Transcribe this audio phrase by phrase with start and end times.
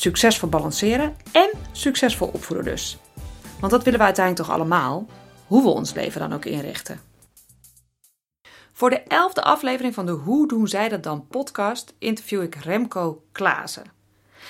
[0.00, 2.98] Succesvol balanceren en succesvol opvoeden dus.
[3.60, 5.06] Want dat willen we uiteindelijk toch allemaal,
[5.46, 7.00] hoe we ons leven dan ook inrichten.
[8.72, 13.22] Voor de elfde aflevering van de Hoe doen zij dat dan podcast interview ik Remco
[13.32, 13.84] Klaassen.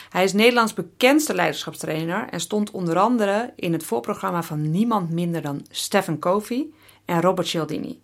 [0.08, 5.42] Hij is Nederlands bekendste leiderschapstrainer en stond onder andere in het voorprogramma van niemand minder
[5.42, 6.66] dan Stephen Covey
[7.04, 8.02] en Robert Cialdini.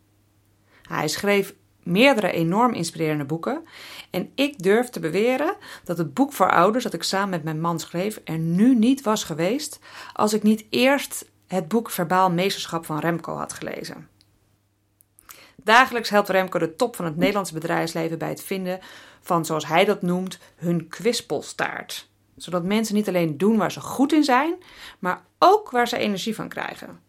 [0.82, 1.54] Hij schreef
[1.86, 3.64] meerdere enorm inspirerende boeken
[4.10, 7.60] en ik durf te beweren dat het boek voor ouders dat ik samen met mijn
[7.60, 9.78] man schreef er nu niet was geweest
[10.12, 14.08] als ik niet eerst het boek Verbaal Meesterschap van Remco had gelezen.
[15.56, 18.80] Dagelijks helpt Remco de top van het Nederlandse bedrijfsleven bij het vinden
[19.20, 22.08] van, zoals hij dat noemt, hun kwispelstaart.
[22.36, 24.54] Zodat mensen niet alleen doen waar ze goed in zijn,
[24.98, 27.00] maar ook waar ze energie van krijgen.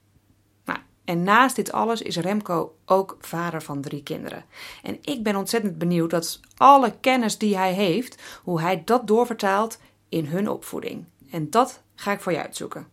[1.07, 4.45] En naast dit alles is Remco ook vader van drie kinderen.
[4.83, 9.79] En ik ben ontzettend benieuwd dat alle kennis die hij heeft, hoe hij dat doorvertaalt
[10.09, 11.05] in hun opvoeding.
[11.31, 12.87] En dat ga ik voor je uitzoeken.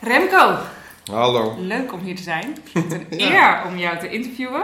[0.00, 0.56] Remco,
[1.10, 1.54] Hallo.
[1.58, 2.56] leuk om hier te zijn.
[2.74, 4.62] Een eer om jou te interviewen.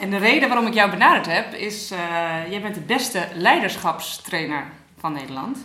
[0.00, 1.98] En de reden waarom ik jou benaderd heb is, eh,
[2.50, 4.66] jij bent de beste leiderschapstrainer
[4.98, 5.58] van Nederland.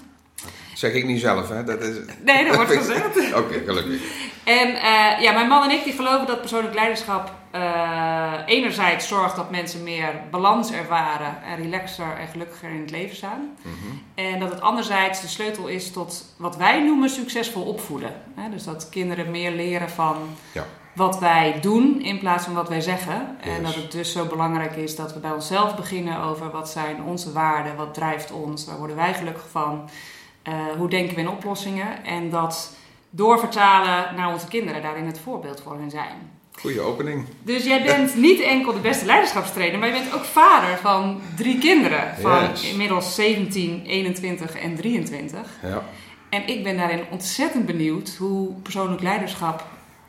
[0.75, 1.63] Zeg ik niet zelf, hè?
[1.63, 1.95] Dat is...
[2.23, 3.33] Nee, dat wordt gezegd.
[3.33, 4.01] Oké, gelukkig.
[4.43, 9.35] En eh, ja, mijn man en ik die geloven dat persoonlijk leiderschap eh, enerzijds zorgt
[9.35, 13.49] dat mensen meer balans ervaren en relaxer en gelukkiger in het leven staan.
[13.61, 13.95] Mhm.
[14.15, 18.13] En dat het anderzijds de sleutel is tot wat wij noemen succesvol opvoeden.
[18.35, 20.17] Hè, dus dat kinderen meer leren van
[20.51, 20.63] Ja.
[20.93, 23.37] wat wij doen in plaats van wat wij zeggen.
[23.41, 27.03] En dat het dus zo belangrijk is dat we bij onszelf beginnen over wat zijn
[27.03, 29.89] onze waarden, wat drijft ons, waar worden wij gelukkig van,
[30.77, 32.05] hoe denken we in oplossingen.
[32.05, 32.75] En dat
[33.09, 36.33] doorvertalen naar onze kinderen, daarin het voorbeeld voor hen zijn.
[36.59, 37.25] Goeie opening.
[37.43, 41.57] Dus jij bent niet enkel de beste leiderschapstrainer, maar je bent ook vader van drie
[41.59, 42.15] kinderen.
[42.21, 42.71] Van Yes.
[42.71, 45.49] inmiddels 17, 21 en 23.
[45.63, 45.83] Ja.
[46.29, 49.63] En ik ben daarin ontzettend benieuwd hoe persoonlijk leiderschap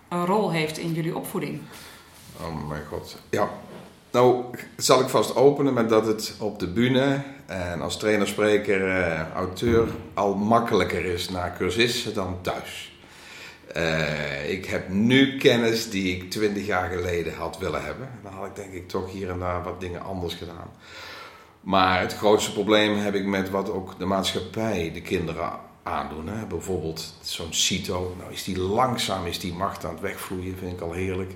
[0.08, 1.60] een rol heeft in jullie opvoeding.
[2.40, 3.16] Oh mijn god.
[3.30, 3.48] Ja.
[4.12, 4.44] Nou,
[4.76, 9.32] zal ik vast openen met dat het op de bühne en als trainer, spreker, eh,
[9.34, 12.94] auteur al makkelijker is naar cursisten dan thuis.
[13.72, 18.08] Eh, ik heb nu kennis die ik twintig jaar geleden had willen hebben.
[18.22, 20.70] Dan had ik denk ik toch hier en daar wat dingen anders gedaan.
[21.60, 25.50] Maar het grootste probleem heb ik met wat ook de maatschappij de kinderen
[25.82, 26.28] aandoen.
[26.28, 26.46] Hè.
[26.46, 28.14] Bijvoorbeeld zo'n CITO.
[28.18, 31.32] Nou is die langzaam, is die macht aan het wegvloeien, vind ik al heerlijk.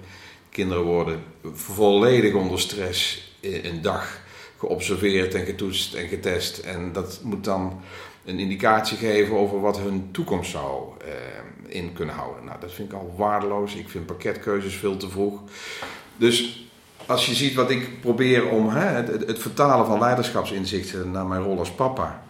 [0.51, 1.23] Kinderen worden
[1.53, 4.21] volledig onder stress een dag
[4.61, 6.59] geobserveerd en getoetst en getest.
[6.59, 7.81] En dat moet dan
[8.25, 12.45] een indicatie geven over wat hun toekomst zou eh, in kunnen houden.
[12.45, 13.75] Nou, dat vind ik al waardeloos.
[13.75, 15.41] Ik vind pakketkeuzes veel te vroeg.
[16.17, 16.65] Dus
[17.07, 21.43] als je ziet wat ik probeer om hè, het, het- vertalen van leiderschapsinzichten naar mijn
[21.43, 22.23] rol als papa,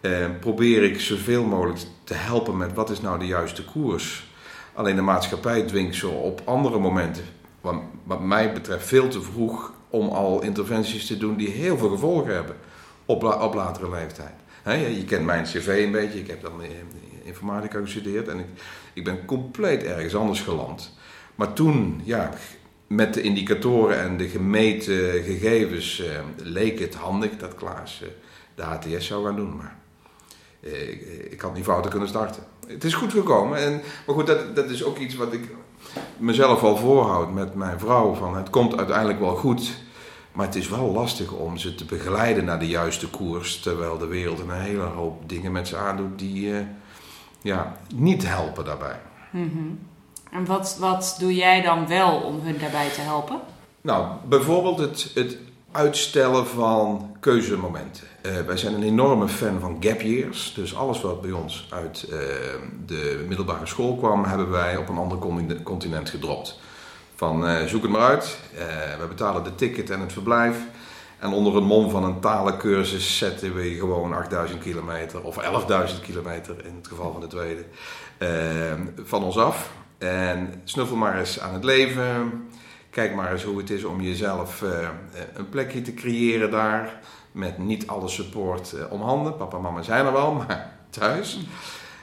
[0.00, 4.28] eh, probeer ik zoveel mogelijk te helpen met wat is nou de juiste koers.
[4.74, 7.24] Alleen de maatschappij dwingt zo op andere momenten,
[7.60, 7.74] wat,
[8.04, 12.34] wat mij betreft veel te vroeg, om al interventies te doen die heel veel gevolgen
[12.34, 12.56] hebben
[13.04, 14.34] op, op latere leeftijd.
[14.64, 16.52] Je, kent mijn cv een beetje, ik heb dan
[17.22, 18.46] informatica gestudeerd en ik,
[18.92, 20.98] ik ben compleet ergens anders geland.
[21.34, 22.30] Maar toen, ja,
[22.86, 28.08] met de indicatoren en de gemeten gegevens eh, leek het handig dat Klaas eh,
[28.54, 29.56] de HTS zou gaan doen.
[29.56, 29.76] Maar
[30.60, 32.42] eh, ik, ik had niet fouten kunnen starten.
[32.66, 33.58] Het is goed gekomen.
[33.58, 33.72] En,
[34.06, 35.48] maar goed, dat, dat is ook iets wat ik
[36.16, 38.14] mezelf al voorhoud met mijn vrouw.
[38.14, 39.78] Van het komt uiteindelijk wel goed.
[40.32, 43.60] Maar het is wel lastig om ze te begeleiden naar de juiste koers.
[43.60, 46.60] Terwijl de wereld een hele hoop dingen met ze aandoet die eh,
[47.42, 49.00] ja, niet helpen daarbij.
[50.30, 53.40] En wat, wat doe jij dan wel om hun daarbij te helpen?
[53.80, 55.38] Nou, bijvoorbeeld het, het
[55.72, 58.06] uitstellen van keuzemomenten.
[58.22, 60.54] Eh, wij zijn een enorme fan van gap years.
[60.54, 62.18] Dus alles wat bij ons uit eh,
[62.86, 65.18] de middelbare school kwam, hebben wij op een ander
[65.62, 66.58] continent- gedropt.
[67.14, 68.38] Van eh, zoek het maar uit.
[69.00, 70.56] We betalen de ticket en het verblijf.
[71.18, 76.64] En onder het mom van een talencursus zetten we gewoon 8000 kilometer of 11.000 kilometer
[76.64, 77.64] in het geval van de tweede
[79.04, 79.70] van ons af.
[79.98, 82.32] En snuffel maar eens aan het leven.
[82.90, 84.88] Kijk maar eens hoe het is om jezelf eh,
[85.34, 87.00] een plekje te creëren daar.
[87.32, 89.36] met niet alle support uh, om handen.
[89.36, 91.40] Papa en mama zijn er wel, maar thuis.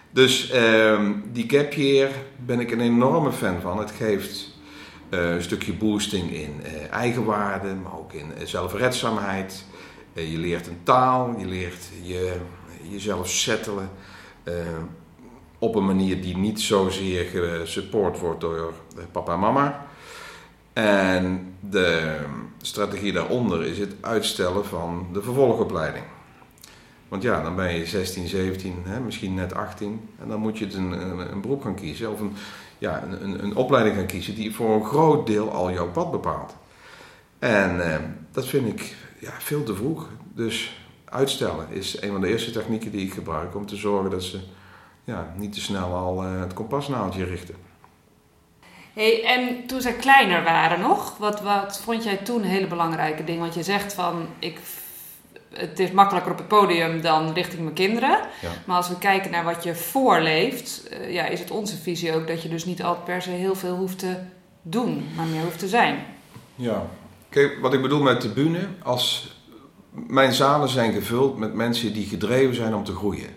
[0.09, 2.09] Dus ehm, die gap year
[2.45, 3.79] ben ik een enorme fan van.
[3.79, 4.55] Het geeft
[5.09, 6.61] een stukje boosting in
[6.91, 9.65] eigenwaarde, maar ook in zelfredzaamheid.
[10.13, 12.37] je leert een taal, je leert je,
[12.89, 13.89] jezelf settelen
[15.59, 18.73] op een manier die niet zozeer gesupport wordt door
[19.11, 19.86] papa en mama.
[20.77, 22.19] En de
[22.61, 26.05] strategie daaronder is het uitstellen van de vervolgopleiding.
[27.07, 30.09] Want ja, dan ben je 16, 17, hè, misschien net 18.
[30.21, 30.91] En dan moet je een,
[31.31, 32.11] een, beroep gaan kiezen.
[32.11, 32.33] Of een,
[32.77, 36.55] ja, een, een, opleiding gaan kiezen die voor een groot deel al jouw pad bepaalt.
[37.39, 37.99] En eh,
[38.31, 40.07] dat vind ik ja, veel te vroeg.
[40.33, 44.23] Dus uitstellen is een van de eerste technieken die ik gebruik om te zorgen dat
[44.23, 44.39] ze
[45.03, 47.66] ja, niet te snel al uh, het kompasnaaldje richten.
[48.97, 53.23] Hey, en toen zij kleiner waren nog, wat, wat vond jij toen een hele belangrijke
[53.23, 53.39] ding?
[53.39, 54.59] Want je zegt van, ik,
[55.53, 58.19] het is makkelijker op het podium dan richting mijn kinderen.
[58.65, 62.27] Maar als we kijken naar wat je voorleeft, uh, ja, is het onze visie ook
[62.27, 64.15] dat je dus niet altijd per se heel veel hoeft te
[64.61, 66.05] doen, maar meer hoeft te zijn.
[66.55, 66.85] Ja,
[67.29, 69.35] kijk, wat ik bedoel met de bühne, als
[69.91, 73.29] mijn zalen zijn gevuld met mensen die gedreven zijn om te groeien.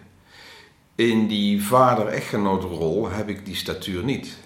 [0.95, 4.37] In die vader-echtgenootrol heb ik die statuur niet.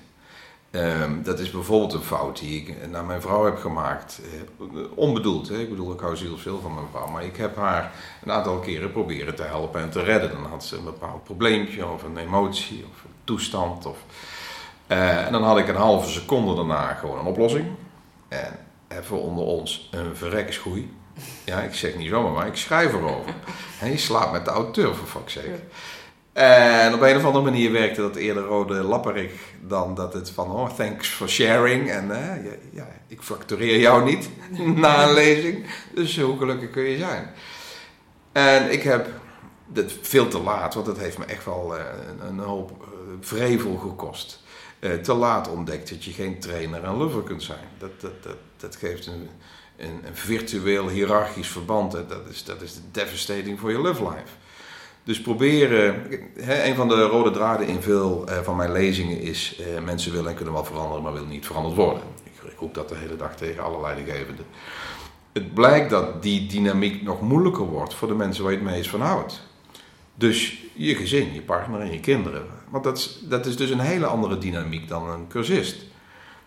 [0.75, 4.21] Um, dat is bijvoorbeeld een fout die ik naar mijn vrouw heb gemaakt.
[4.59, 5.59] Uh, onbedoeld, hè?
[5.59, 7.07] ik bedoel, ik hou zielsveel van mijn vrouw.
[7.07, 7.93] Maar ik heb haar
[8.25, 10.31] een aantal keren proberen te helpen en te redden.
[10.31, 13.87] Dan had ze een bepaald probleempje of een emotie of een toestand.
[13.87, 13.99] Of,
[14.89, 17.67] uh, en dan had ik een halve seconde daarna gewoon een oplossing.
[18.29, 20.91] En even onder ons een verrekschoei.
[21.45, 23.35] Ja, ik zeg niet zomaar, maar ik schrijf erover.
[23.81, 25.61] En je slaapt met de auteur, voor fuck's sake.
[26.35, 30.51] En op een of andere manier werkte dat eerder rode lapperig dan dat het van,
[30.51, 31.91] oh, thanks for sharing.
[31.91, 34.31] En uh, ja, ik factureer jou niet
[34.83, 35.67] na een lezing.
[35.95, 37.31] Dus hoe gelukkig kun je zijn?
[38.33, 39.09] En ik heb
[39.67, 41.83] dit veel te laat, want dat heeft me echt wel uh,
[42.29, 42.87] een, hoop uh,
[43.21, 44.43] vrevel gekost.
[45.03, 47.69] te laat ontdekt dat je geen trainer en lover kunt zijn.
[47.79, 49.29] Dat, dat, dat, geeft een,
[49.77, 51.93] een, een virtueel hiërarchisch verband.
[51.93, 54.44] Dat is, dat is devastating voor je love life.
[55.05, 56.07] Dus proberen,
[56.41, 60.13] hè, een van de rode draden in veel uh, van mijn lezingen is: uh, mensen
[60.13, 62.03] willen en kunnen wel veranderen, maar willen niet veranderd worden.
[62.25, 64.45] Ik, ik roep dat de hele dag tegen alle leidinggevenden.
[65.33, 68.91] Het blijkt dat die dynamiek nog moeilijker wordt voor de mensen waar je het meest
[68.91, 69.43] van houdt.
[70.15, 72.47] Dus je gezin, je partner en je kinderen.
[72.69, 75.85] Want dat is, dat is dus een hele andere dynamiek dan een cursist.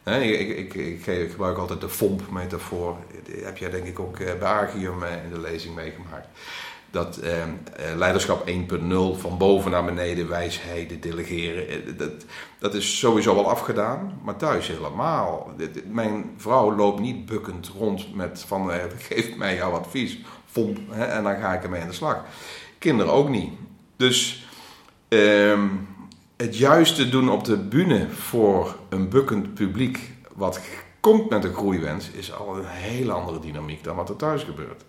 [0.04, 2.98] ik, ik, ik, ik, gebruik altijd de FOMP-metafoor.
[3.32, 6.28] Heb jij denk ik ook eh, bij Argium in de lezing meegemaakt
[6.92, 12.12] dat ehm, eh, leiderschap 1.0 van boven naar beneden, wijsheden, delegeren, eh, dat,
[12.60, 15.52] dat is sowieso wel afgedaan, maar thuis helemaal.
[15.86, 20.18] Mijn vrouw loopt niet bukkend rond met van eh, geef mij jouw advies,
[20.90, 22.24] hè, en dan ga ik ermee aan de slag.
[22.78, 23.52] Kinderen ook niet.
[23.96, 24.48] Dus
[25.08, 25.68] ehm,
[26.38, 30.60] het juiste doen op de bühne voor een bukkend publiek, wat
[31.00, 34.84] komt met een groeiwens, is al een hele andere dynamiek dan wat er thuis gebeurt.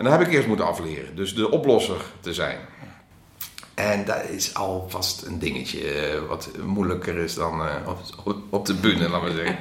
[0.00, 1.16] En dat heb ik eerst moeten afleren.
[1.16, 2.58] Dus de oplosser te zijn.
[3.74, 7.88] En dat is alvast een dingetje eh, wat moeilijker is dan uh,
[8.50, 9.58] op, de bühne, laten we zeggen.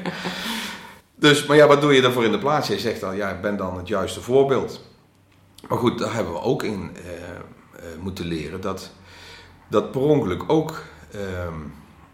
[1.26, 2.68] dus, maar ja, wat doe je daarvoor in de plaats?
[2.68, 4.82] Je zegt dan, ja, ik ben dan het juiste voorbeeld.
[5.68, 8.92] Maar goed, daar hebben we ook in uh, moeten leren dat
[9.68, 11.60] dat per ongeluk ook ehm,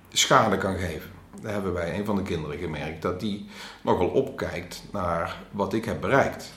[0.09, 1.11] schade kan geven.
[1.41, 3.50] Daar hebben wij een van de kinderen gemerkt dat die
[3.81, 6.53] nogal opkijkt naar wat ik heb bereikt.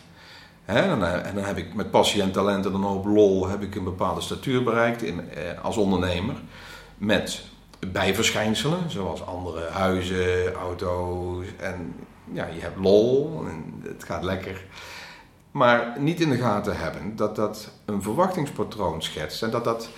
[0.68, 0.88] En,
[1.34, 4.20] dan heb ik met passie en talent en een hoop lol heb ik een bepaalde
[4.20, 6.34] statuur bereikt in, eh, als ondernemer.
[6.98, 7.44] Met
[7.92, 11.46] bijverschijnselen, zoals andere huizen, auto's.
[11.56, 11.94] En
[12.32, 14.64] ja, je hebt lol en het gaat lekker.
[15.50, 19.42] Maar niet in de gaten hebben dat dat een verwachtingspatroon schetst.
[19.42, 19.88] En dat dat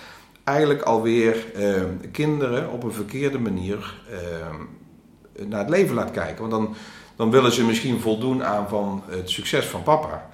[0.43, 6.49] eigenlijk alweer eh, kinderen op een verkeerde manier eh, naar het leven laat kijken.
[6.49, 6.75] Want dan,
[7.15, 10.29] dan willen ze misschien voldoen aan van het succes van papa.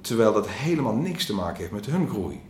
[0.00, 2.40] Terwijl dat helemaal niks te maken heeft met hun groei.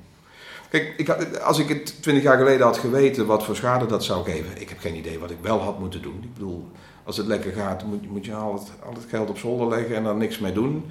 [0.68, 4.04] Kijk, ik had, als ik het twintig jaar geleden had geweten wat voor schade dat
[4.04, 6.20] zou geven, ik heb geen idee wat ik wel had moeten doen.
[6.22, 6.70] Ik bedoel,
[7.04, 10.16] als het lekker gaat, moet, moet je al het, geld op zolder leggen en er
[10.16, 10.84] niks mee doen.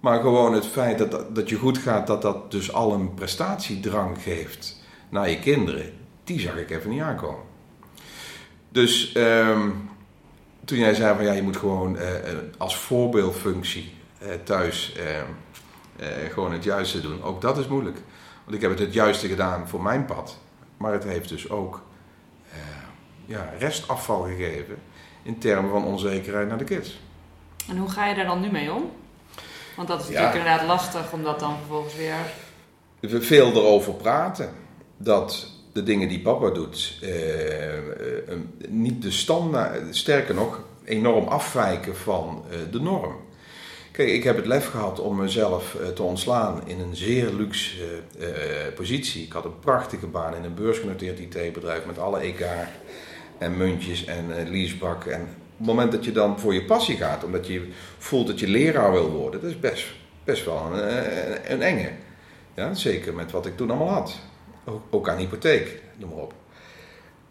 [0.00, 4.22] Maar gewoon het feit dat, dat je goed gaat, dat dat dus al een prestatiedrang
[4.22, 5.92] geeft naar je kinderen,
[6.24, 7.44] die zag ik even niet aankomen.
[8.68, 9.88] Dus um,
[10.64, 12.02] toen jij zei van ja, je moet gewoon uh,
[12.58, 13.92] als voorbeeldfunctie
[14.22, 14.94] uh, thuis.
[14.96, 15.24] Uh, eh,
[16.30, 17.22] gewoon het juiste doen.
[17.22, 17.98] Ook dat is moeilijk.
[18.44, 20.38] Want ik heb het het juiste gedaan voor mijn pad.
[20.76, 21.82] Maar het heeft dus ook
[22.52, 22.58] uh,
[23.26, 24.78] ja, restafval gegeven
[25.22, 27.00] in termen van onzekerheid naar de kids.
[27.68, 28.90] En hoe ga je daar dan nu mee om?
[29.76, 32.14] Want dat is natuurlijk inderdaad lastig om dat dan vervolgens weer...
[33.00, 34.52] We veel erover praten.
[34.96, 38.38] Dat de dingen die papa doet eh, eh,
[38.68, 43.16] niet de standaard, sterker nog, enorm afwijken van eh, de norm.
[44.06, 47.76] Ik heb het lef gehad om mezelf te ontslaan in een zeer luxe
[48.74, 49.24] positie.
[49.24, 52.46] Ik had een prachtige baan in een beursgenoteerd IT-bedrijf met alle EK
[53.38, 55.04] en muntjes en leasebak.
[55.04, 58.40] En op het moment dat je dan voor je passie gaat, omdat je voelt dat
[58.40, 59.86] je leraar wil worden, dat is best,
[60.24, 61.90] best wel een, een enge.
[62.54, 64.18] Ja, zeker met wat ik toen allemaal had.
[64.90, 66.34] Ook aan hypotheek, noem maar op.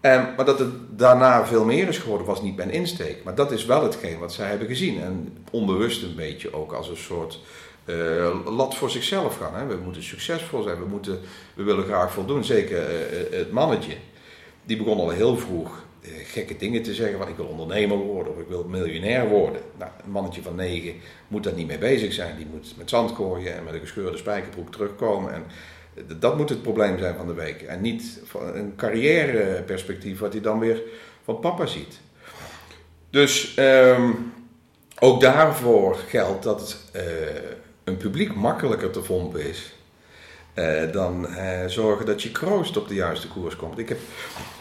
[0.01, 3.23] En, maar dat het daarna veel meer is geworden, was niet mijn insteek.
[3.23, 5.01] Maar dat is wel hetgeen wat zij hebben gezien.
[5.01, 7.39] En onbewust een beetje ook als een soort
[7.85, 9.55] uh, lat voor zichzelf gaan.
[9.55, 9.65] Hè.
[9.65, 11.19] We moeten succesvol zijn, we, moeten,
[11.53, 12.43] we willen graag voldoen.
[12.43, 13.93] Zeker uh, het mannetje,
[14.63, 15.87] die begon al heel vroeg
[16.23, 17.17] gekke dingen te zeggen.
[17.17, 19.61] Van ik wil ondernemer worden of ik wil miljonair worden.
[19.77, 20.93] Nou, een mannetje van negen
[21.27, 22.37] moet daar niet mee bezig zijn.
[22.37, 25.33] Die moet met zand gooien en met een gescheurde spijkerbroek terugkomen.
[25.33, 25.43] En
[26.19, 27.61] dat moet het probleem zijn van de week.
[27.61, 28.19] En niet
[28.55, 30.81] een carrièreperspectief wat hij dan weer
[31.23, 31.99] van papa ziet.
[33.09, 34.11] Dus ehm,
[34.99, 37.01] ook daarvoor geldt dat uh,
[37.83, 39.73] een publiek makkelijker te vompen is.
[40.55, 43.77] Uh, dan uh, zorgen dat je kroost op de juiste koers komt.
[43.77, 43.97] Ik heb,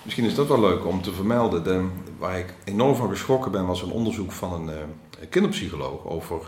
[0.02, 1.64] misschien is dat wel leuk om te vermelden.
[1.64, 1.86] De,
[2.18, 6.40] waar ik enorm van geschrokken ben, was een onderzoek van een kinderpsycholoog over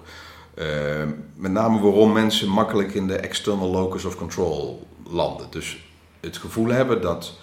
[1.34, 5.46] met name waarom mensen makkelijk in de external locus of control landen.
[5.50, 5.84] Dus
[6.20, 7.38] het gevoel hebben dat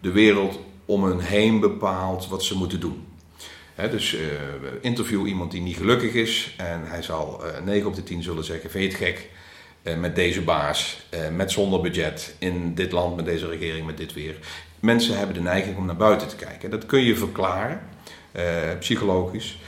[0.00, 3.06] de wereld om hen heen bepaalt wat ze moeten doen.
[3.74, 4.20] dus uh,
[4.80, 8.22] interview iemand die niet gelukkig is en hij zal uh, eh, 9 op de 10
[8.22, 9.30] zullen zeggen: Vind je het gek
[9.98, 14.38] met deze baas, met zonder budget, in dit land, met deze regering, met dit weer?
[14.80, 16.70] Mensen hebben de neiging om naar buiten te kijken.
[16.70, 17.80] Dat kun je verklaren,
[18.78, 19.58] psychologisch,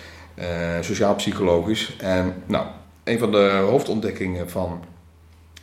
[0.80, 1.96] sociaal-psychologisch.
[1.98, 2.66] En nou,
[3.04, 4.84] een van de hoofdontdekkingen van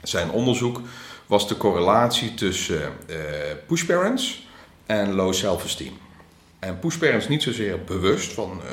[0.01, 0.81] zijn onderzoek
[1.25, 3.15] was de correlatie tussen uh,
[3.67, 4.47] push parents
[4.85, 5.97] en low self-esteem.
[6.59, 8.71] En push parents niet zozeer bewust van uh,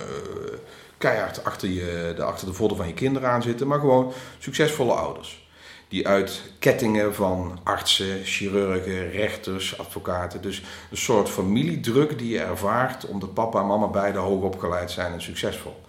[0.99, 4.93] keihard achter, je, de, achter de vodden van je kinderen aan zitten, maar gewoon succesvolle
[4.93, 5.43] ouders.
[5.89, 13.07] Die uit kettingen van artsen, chirurgen, rechters, advocaten, dus een soort familiedruk die je ervaart
[13.07, 15.83] omdat papa en mama beide hoog opgeleid zijn en succesvol.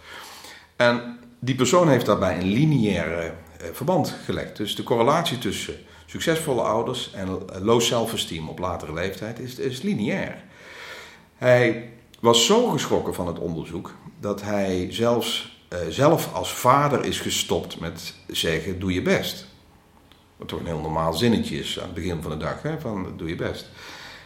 [0.76, 4.58] En die persoon heeft daarbij een lineaire eh, verband gelegd.
[4.58, 5.76] Dus de correlatie tussen
[6.06, 10.44] succesvolle ouders en low self-esteem op latere leeftijd is, is lineair.
[11.36, 11.90] Hij
[12.20, 17.80] was zo geschrokken van het onderzoek dat hij zelfs uh, zelf als vader is gestopt
[17.80, 19.48] met zeggen: doe je best.
[20.38, 23.14] Wat toch een heel normaal zinnetje is aan het begin van de dag: hè, van
[23.18, 23.70] doe je best.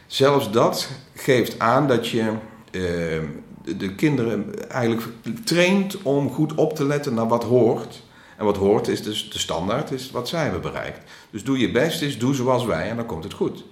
[0.07, 2.33] Zelfs dat geeft aan dat je
[2.71, 3.23] uh,
[3.63, 5.07] de kinderen eigenlijk
[5.43, 8.03] traint om goed op te letten naar wat hoort.
[8.37, 11.11] En wat hoort is dus de standaard, is wat zij hebben bereikt.
[11.29, 13.63] Dus doe je best is, doe zoals wij en dan komt het goed.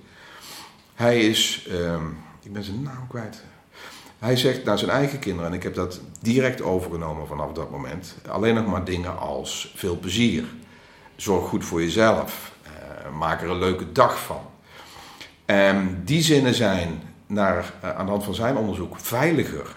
[0.94, 1.96] Hij is, uh,
[2.44, 3.44] ik ben zijn naam kwijt.
[4.20, 8.16] Hij zegt naar zijn eigen kinderen, en ik heb dat direct overgenomen vanaf dat moment,
[8.28, 10.44] alleen nog maar dingen als veel plezier.
[11.16, 12.52] Zorg goed voor jezelf.
[12.64, 14.42] Uh, maak er een leuke dag van.
[15.46, 19.76] En die zinnen zijn naar, uh, aan de hand van zijn onderzoek veiliger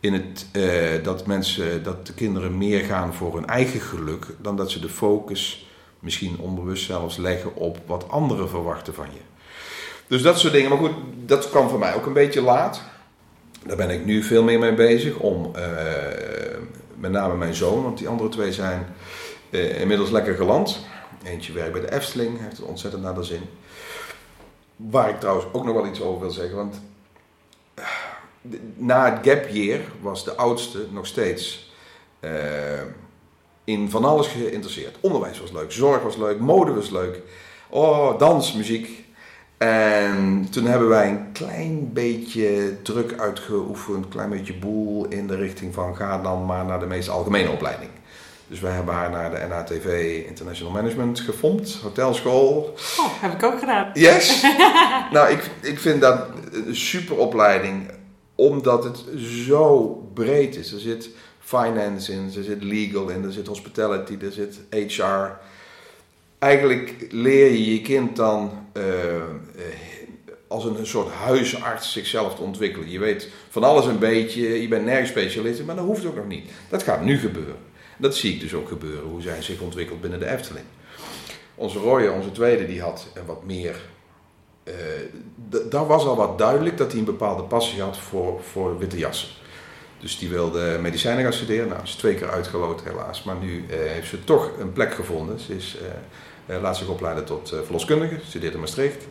[0.00, 4.56] in het, uh, dat mensen, dat de kinderen meer gaan voor hun eigen geluk, dan
[4.56, 9.20] dat ze de focus, misschien onbewust zelfs, leggen op wat anderen verwachten van je.
[10.06, 10.68] Dus dat soort dingen.
[10.68, 10.94] Maar goed,
[11.26, 12.82] dat kwam voor mij ook een beetje laat.
[13.66, 15.16] Daar ben ik nu veel meer mee bezig.
[15.16, 15.62] Om uh,
[16.96, 18.86] met name mijn zoon, want die andere twee zijn
[19.50, 20.84] inmiddels lekker geland.
[21.24, 23.42] Eentje werkt bij de Efteling, heeft het ontzettend naar de zin.
[24.88, 26.56] Waar ik trouwens ook nog wel iets over wil zeggen.
[26.56, 26.80] Want
[28.76, 31.72] na het gap year was de oudste nog steeds
[32.20, 32.30] uh,
[33.64, 34.96] in van alles geïnteresseerd.
[35.00, 37.20] Onderwijs was leuk, zorg was leuk, mode was leuk.
[37.68, 39.04] Oh, dans, muziek.
[39.58, 45.36] En toen hebben wij een klein beetje druk uitgeoefend, een klein beetje boel in de
[45.36, 47.90] richting van ga dan maar naar de meest algemene opleiding.
[48.50, 52.74] Dus wij hebben haar naar de NATV International Management gefompt, hotelschool.
[52.98, 53.90] Oh, heb ik ook gedaan.
[53.94, 54.42] Yes.
[55.12, 57.90] nou, ik, ik vind dat een super opleiding
[58.34, 59.04] omdat het
[59.46, 60.72] zo breed is.
[60.72, 61.08] Er zit
[61.40, 65.38] finance in, er zit legal in, er zit hospitality, er zit HR.
[66.38, 68.84] Eigenlijk leer je je kind dan uh,
[70.48, 72.90] als een soort huisarts zichzelf te ontwikkelen.
[72.90, 76.26] Je weet van alles een beetje, je bent nergens specialist, maar dat hoeft ook nog
[76.26, 76.50] niet.
[76.68, 77.69] Dat gaat nu gebeuren.
[78.00, 80.64] Dat zie ik dus ook gebeuren, hoe zij zich ontwikkelt binnen de Efteling.
[81.54, 83.80] Onze Roy, onze tweede, die had wat meer
[84.64, 84.74] uh,
[85.70, 89.28] daar was al wat duidelijk dat hij een bepaalde passie had voor, voor witte jassen.
[89.98, 91.68] Dus die wilde medicijnen gaan studeren.
[91.68, 93.22] Nou, is twee keer uitgeloot helaas.
[93.22, 95.40] Maar nu heeft ze toch een plek gevonden.
[95.40, 95.76] Ze is,
[96.46, 99.06] laat zich opleiden tot verloskundige, studeert in Maastricht.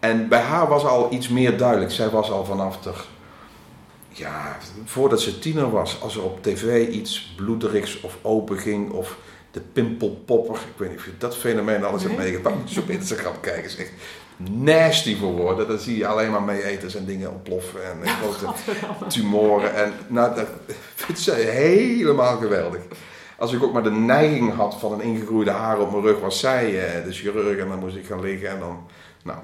[0.00, 1.90] En bij haar was al iets meer duidelijk.
[1.90, 2.92] Zij was al vanaf de
[4.12, 9.16] ja, voordat ze tiener was, als er op tv iets bloederigs of open ging, of
[9.50, 12.90] de pimpelpopper, ik weet niet of je dat fenomeen alles hebt meegemaakt, als je op
[12.90, 13.92] Instagram kijken, is echt
[14.50, 15.68] nasty voor woorden.
[15.68, 18.52] Dan zie je alleen maar mee eten en dingen ontploffen en grote
[19.08, 19.74] tumoren.
[19.74, 20.46] En nou, dat
[20.94, 22.80] vindt ze helemaal geweldig.
[23.38, 26.40] Als ik ook maar de neiging had van een ingegroeide haar op mijn rug, was
[26.40, 28.86] zij eh, de chirurg en dan moest ik gaan liggen en dan,
[29.24, 29.38] nou,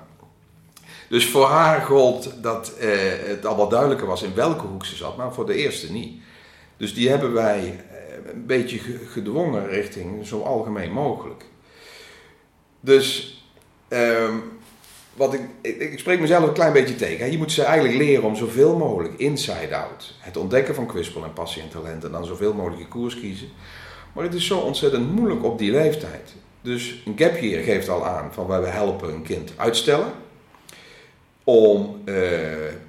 [1.09, 2.89] dus voor haar gold dat eh,
[3.25, 6.21] het al wat duidelijker was in welke hoek ze zat, maar voor de eerste niet.
[6.77, 11.45] Dus die hebben wij eh, een beetje gedwongen richting zo algemeen mogelijk.
[12.81, 13.37] Dus
[13.89, 14.35] ehm,
[15.15, 17.31] wat ik, ik, spreek mezelf een klein beetje tegen.
[17.31, 20.15] Je moet ze eigenlijk leren om zoveel mogelijk inside-out.
[20.19, 23.49] Het ontdekken van kwispel en passie en talent en dan zoveel mogelijk je koers kiezen.
[24.13, 26.35] Maar het is zo ontzettend moeilijk op die leeftijd.
[26.61, 30.13] Dus een gap year geeft al aan van wij helpen een kind uitstellen
[31.49, 32.15] om uh,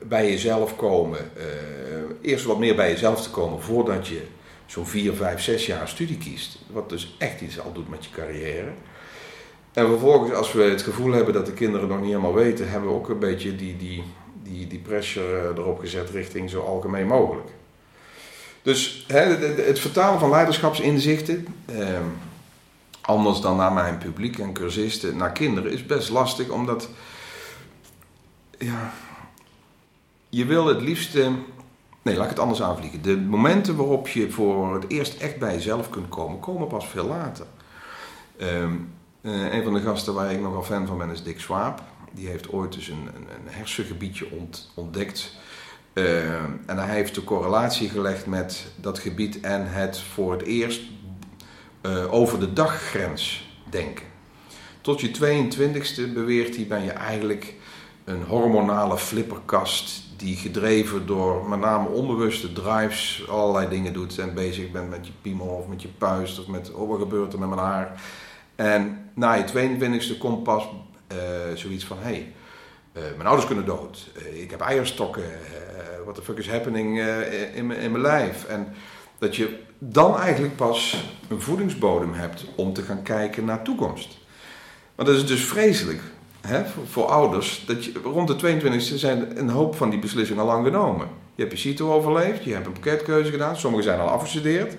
[0.06, 1.44] bij jezelf komen, uh,
[2.32, 4.22] eerst wat meer bij jezelf te komen voordat je
[4.66, 6.58] zo'n 4, 5, 6 jaar studie kiest.
[6.72, 8.72] Wat dus echt iets al doet met je carrière.
[9.74, 12.90] En vervolgens, als we het gevoel hebben dat de kinderen nog niet helemaal weten, hebben
[12.90, 14.04] we ook een beetje die, die,
[14.44, 17.50] die, die pressure eh, erop gezet richting zo algemeen mogelijk.
[18.62, 22.00] Dus het, vertalen van leiderschapsinzichten, eh,
[23.02, 26.90] anders dan naar mijn publiek en cursisten, naar kinderen, is best lastig, omdat
[28.60, 28.94] ja,
[30.30, 31.32] je wil het liefste.
[32.02, 33.02] Nee, laat ik het anders aanvliegen.
[33.02, 37.06] De momenten waarop je voor het eerst echt bij jezelf kunt komen, komen pas veel
[37.06, 37.46] later.
[38.42, 41.82] Um, een van de gasten waar ik nogal fan van ben is Dick Swaap.
[42.12, 44.28] Die heeft ooit dus een, een, hersengebiedje
[44.74, 45.36] ontdekt.
[45.94, 50.82] Ehm, en hij heeft de correlatie gelegd met dat gebied en het voor het eerst
[51.82, 54.06] uh, over de daggrens denken.
[54.82, 57.56] Tot je 22e beweert hij, ben je eigenlijk
[58.10, 64.72] een hormonale flipperkast die gedreven door met name onbewuste drives allerlei dingen doet en bezig
[64.72, 67.50] bent met je piemel of met je puist of met oh, wat gebeurt er met
[67.50, 68.02] mijn haar.
[68.56, 70.64] En na je 22e komt pas
[71.12, 71.18] uh,
[71.54, 72.34] zoiets van hey,
[72.94, 75.24] uh, mijn ouders kunnen dood, uh, ik heb eierstokken,
[76.04, 77.00] what the fuck is happening
[77.54, 78.46] in, in mijn lijf.
[78.46, 78.74] En
[79.18, 84.18] dat je dan eigenlijk pas een voedingsbodem hebt om te gaan kijken naar toekomst.
[84.96, 86.02] Want dat is dus vreselijk
[86.42, 90.48] hè, voor, ouders, dat je, rond de 22e zijn een hoop van die beslissingen al
[90.48, 91.08] lang genomen.
[91.36, 94.76] Je hebt je CITO overleefd, je hebt een pakketkeuze gedaan, sommigen zijn al afgestudeerd.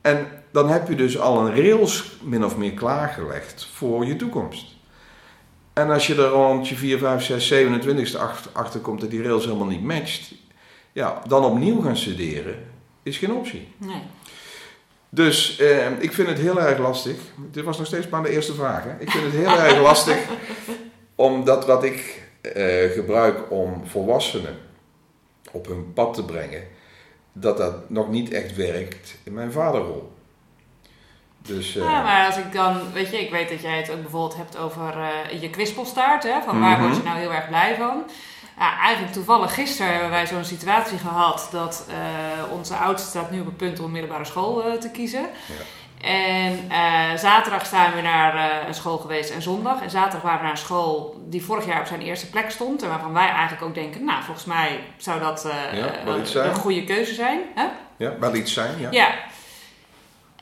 [0.00, 4.66] En dan heb je dus al een rails min of meer klaargelegd voor je toekomst.
[5.72, 9.22] En als je er rond je 4, 5, 6, 27 achter, achter komt dat die
[9.22, 10.34] rails helemaal niet matcht,
[10.92, 12.54] ja, dan opnieuw gaan studeren
[13.02, 13.68] is geen optie.
[13.76, 14.02] Nee.
[15.14, 17.16] Dus eh, ik vind het heel erg lastig.
[17.36, 18.84] Dit was nog steeds maar de eerste vraag.
[18.84, 18.90] Hè?
[18.98, 20.18] Ik vind het heel erg lastig
[21.14, 24.58] omdat wat ik eh, gebruik om volwassenen
[25.50, 26.62] op hun pad te brengen,
[27.32, 30.12] dat dat nog niet echt werkt in mijn vaderrol.
[31.38, 34.00] Dus, uh, ja, maar als ik dan, weet je, ik weet dat jij het ook
[34.00, 37.48] bijvoorbeeld hebt over uh, je kwispelstaart, hè, van waar mm word je nou heel erg
[37.48, 38.04] blij van?
[38.80, 43.46] Eigenlijk toevallig gisteren hebben wij zo'n situatie gehad dat uh, onze oudste staat nu op
[43.46, 45.20] het punt om middelbare school uh, te kiezen.
[45.20, 45.54] Ja.
[46.08, 49.82] En uh, zaterdag zijn we naar een school geweest en zondag.
[49.82, 52.82] En zaterdag waren we naar een school die vorig jaar op zijn eerste plek stond.
[52.82, 57.14] En waarvan wij eigenlijk ook denken, nou volgens mij zou dat ja, een goede keuze
[57.14, 57.40] zijn.
[57.96, 58.88] Ja, wel iets zijn, ja.
[58.90, 59.14] Ja,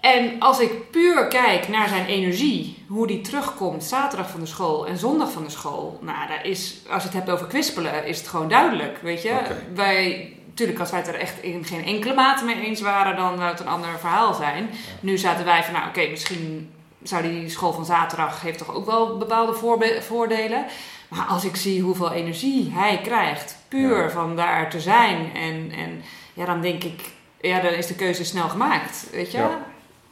[0.00, 4.86] en als ik puur kijk naar zijn energie, hoe die terugkomt zaterdag van de school
[4.86, 8.18] en zondag van de school, nou, daar is, als je het hebt over kwispelen, is
[8.18, 8.98] het gewoon duidelijk.
[9.02, 9.40] Weet je,
[9.74, 13.36] wij, natuurlijk, als wij het er echt in geen enkele mate mee eens waren, dan
[13.36, 14.70] zou het een ander verhaal zijn.
[15.00, 16.70] Nu zaten wij van, nou, oké, misschien
[17.02, 19.54] zou die school van zaterdag heeft toch ook wel bepaalde
[20.00, 20.64] voordelen.
[21.08, 26.02] Maar als ik zie hoeveel energie hij krijgt, puur van daar te zijn, en, en
[26.34, 27.00] ja, dan denk ik,
[27.40, 29.38] ja, dan is de keuze snel gemaakt, weet je.
[29.38, 29.68] Ja.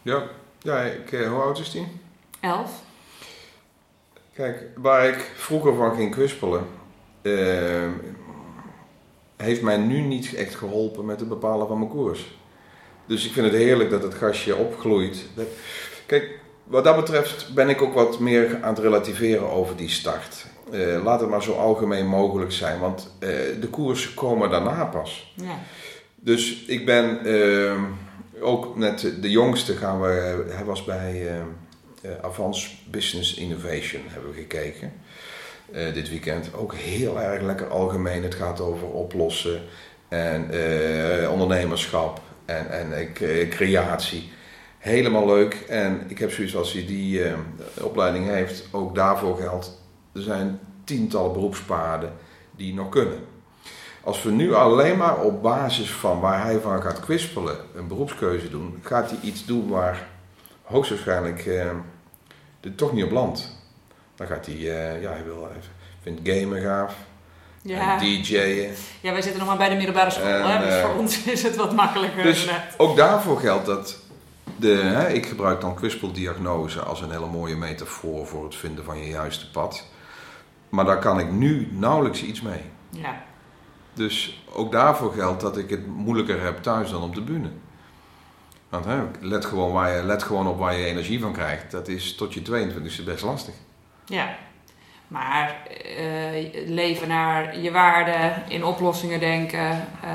[0.09, 0.23] Ja,
[0.63, 1.87] ja ik, eh, hoe oud is die?
[2.41, 2.83] Elf.
[4.35, 6.67] Kijk, waar ik vroeger van ging kwispelen,
[7.23, 7.91] uh,
[9.37, 12.37] heeft mij nu niet echt geholpen met het bepalen van mijn koers.
[13.07, 15.25] Dus ik vind het heerlijk dat het gastje opgloeit.
[16.07, 20.47] Kijk, wat dat betreft ben ik ook wat meer aan het relativeren over die start.
[20.71, 23.29] Uh, laat het maar zo algemeen mogelijk zijn, want uh,
[23.61, 25.35] de koersen komen daarna pas.
[25.35, 25.59] Ja.
[26.15, 27.83] Dus ik ben ehm,
[28.41, 31.23] ook net de jongste gaan we, hij was bij
[32.03, 34.93] uh, Avance Business Innovation, hebben we gekeken.
[35.73, 36.55] Uh, dit weekend.
[36.55, 38.23] Ook heel erg lekker algemeen.
[38.23, 39.61] Het gaat over oplossen.
[40.09, 44.31] En eh, ondernemerschap en, en eh, creatie.
[44.79, 45.55] Helemaal leuk.
[45.55, 47.39] En ik heb zoiets als hij die eh,
[47.81, 49.83] opleiding heeft, ook daarvoor geldt.
[50.15, 52.13] Er zijn tientallen beroepspaden
[52.57, 53.19] die nog kunnen.
[54.09, 58.51] Als we nu alleen maar op basis van waar hij van gaat kwispelen een beroepskeuze
[58.51, 60.07] doen, gaat hij iets doen waar
[60.63, 61.71] hoogstwaarschijnlijk uh,
[62.61, 63.57] dit toch niet op land.
[64.15, 65.61] Dan gaat hij, uh, ja, hij wil, hij
[66.03, 66.95] vindt gamen gaaf.
[67.63, 67.99] Ja.
[67.99, 68.75] DJ'en.
[69.01, 70.67] Ja, wij zitten nog maar bij de middelbare school, hè?
[70.67, 72.23] dus voor ons is het wat makkelijker.
[72.23, 73.99] Dus ook daarvoor geldt dat
[74.57, 78.99] de, hè, ik gebruik dan kwispeldiagnose als een hele mooie metafoor voor het vinden van
[78.99, 79.85] je juiste pad.
[80.69, 82.63] Maar daar kan ik nu nauwelijks iets mee.
[82.91, 83.27] Ja.
[83.99, 87.51] Dus ook daarvoor geldt dat ik het moeilijker heb thuis dan op de bühne.
[88.69, 91.71] Want hè, let, gewoon waar je, let gewoon op waar je energie van krijgt.
[91.71, 93.55] Dat is tot je 22 best lastig.
[94.05, 94.37] Ja,
[95.09, 95.57] maar
[95.99, 100.11] uh, leven naar je waarden, in oplossingen denken, uh,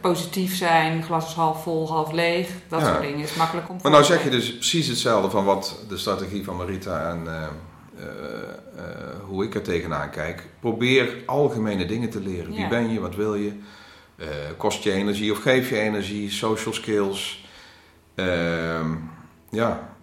[0.00, 3.90] positief zijn, glas is half vol, half leeg, dat soort dingen is makkelijk om Maar
[3.90, 7.46] nou zeg je dus precies hetzelfde van wat de strategie van Marita en uh,
[9.26, 10.46] hoe ik er tegenaan kijk.
[10.60, 12.54] Probeer algemene dingen te leren.
[12.54, 13.52] Wie ben je, wat wil je,
[14.56, 17.48] kost je energie of geef je energie, social skills.
[18.14, 18.90] Ehm,
[19.50, 19.96] ja,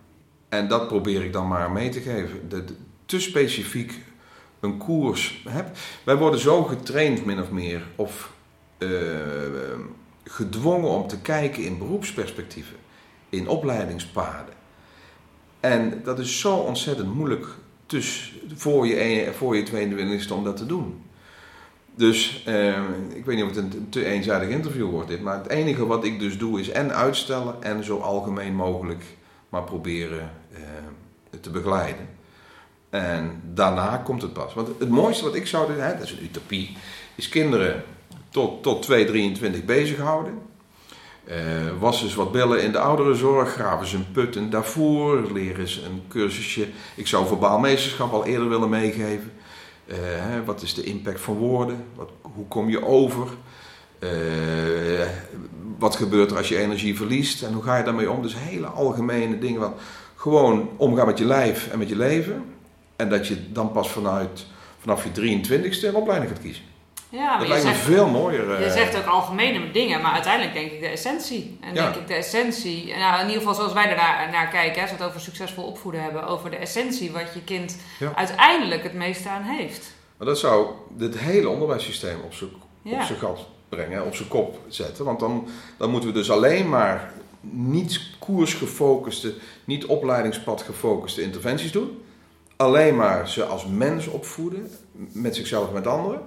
[0.49, 2.49] en dat probeer ik dan maar mee te geven.
[2.49, 2.63] De,
[3.05, 3.93] te specifiek
[4.59, 5.79] een koers hebt.
[6.03, 8.33] Wij worden zo getraind, min of meer, of
[8.77, 8.89] uh,
[10.23, 12.75] gedwongen om te kijken in beroepsperspectieven,
[13.29, 14.53] in opleidingspaden.
[15.59, 17.47] En dat is zo ontzettend moeilijk
[17.89, 21.01] dus voor je, voor je 22 om dat te doen.
[21.95, 22.77] Dus uh,
[23.13, 26.03] ik weet niet of het een te eenzijdig interview wordt dit, maar het enige wat
[26.03, 29.03] ik dus doe is en uitstellen en zo algemeen mogelijk
[29.49, 30.59] maar proberen uh,
[31.41, 32.07] te begeleiden.
[32.89, 34.53] En daarna komt het pas.
[34.53, 36.77] Want het mooiste wat ik zou doen, hè, dat is een utopie,
[37.15, 37.83] is kinderen
[38.29, 40.39] tot, tot 2, 23 bezighouden.
[41.29, 41.35] Uh,
[41.79, 45.85] wassen ze wat billen in de ouderenzorg, graven ze een put in daarvoor, leren ze
[45.85, 46.67] een cursusje.
[46.95, 49.31] Ik zou verbaal meesterschap al eerder willen meegeven.
[49.93, 51.85] Hè, wat is de impact van woorden?
[51.95, 53.27] Wat, hoe kom je over?
[53.99, 54.09] Uh,
[55.77, 58.21] wat gebeurt er als je energie verliest en hoe ga je daarmee om?
[58.21, 59.59] Dus hele algemene dingen.
[59.59, 59.73] Wat,
[60.15, 62.43] gewoon omgaan met je lijf en met je leven.
[62.95, 64.45] En dat je dan pas vanuit,
[64.79, 66.63] vanaf je 23ste een opleiding gaat kiezen.
[67.09, 68.59] Ja, maar dat lijkt me veel mooier.
[68.59, 71.57] Je eh, zegt ook algemene dingen, maar uiteindelijk denk ik de essentie.
[71.61, 74.91] En denk ik de essentie, nou in ieder geval zoals wij er naar kijken, als
[74.91, 77.77] we het over succesvol opvoeden hebben, over de essentie wat je kind
[78.15, 79.91] uiteindelijk het meeste aan heeft.
[80.17, 82.49] Maar dat zou dit hele onderwijssysteem op zijn,
[82.83, 85.05] op zijn gat brengen, op zijn kop zetten.
[85.05, 92.01] Want dan, dan moeten we dus alleen maar niet koersgefocuste, niet opleidingspad gefocuste interventies doen
[92.59, 94.71] alleen maar ze als mens opvoeden,
[95.11, 96.21] met zichzelf en met anderen.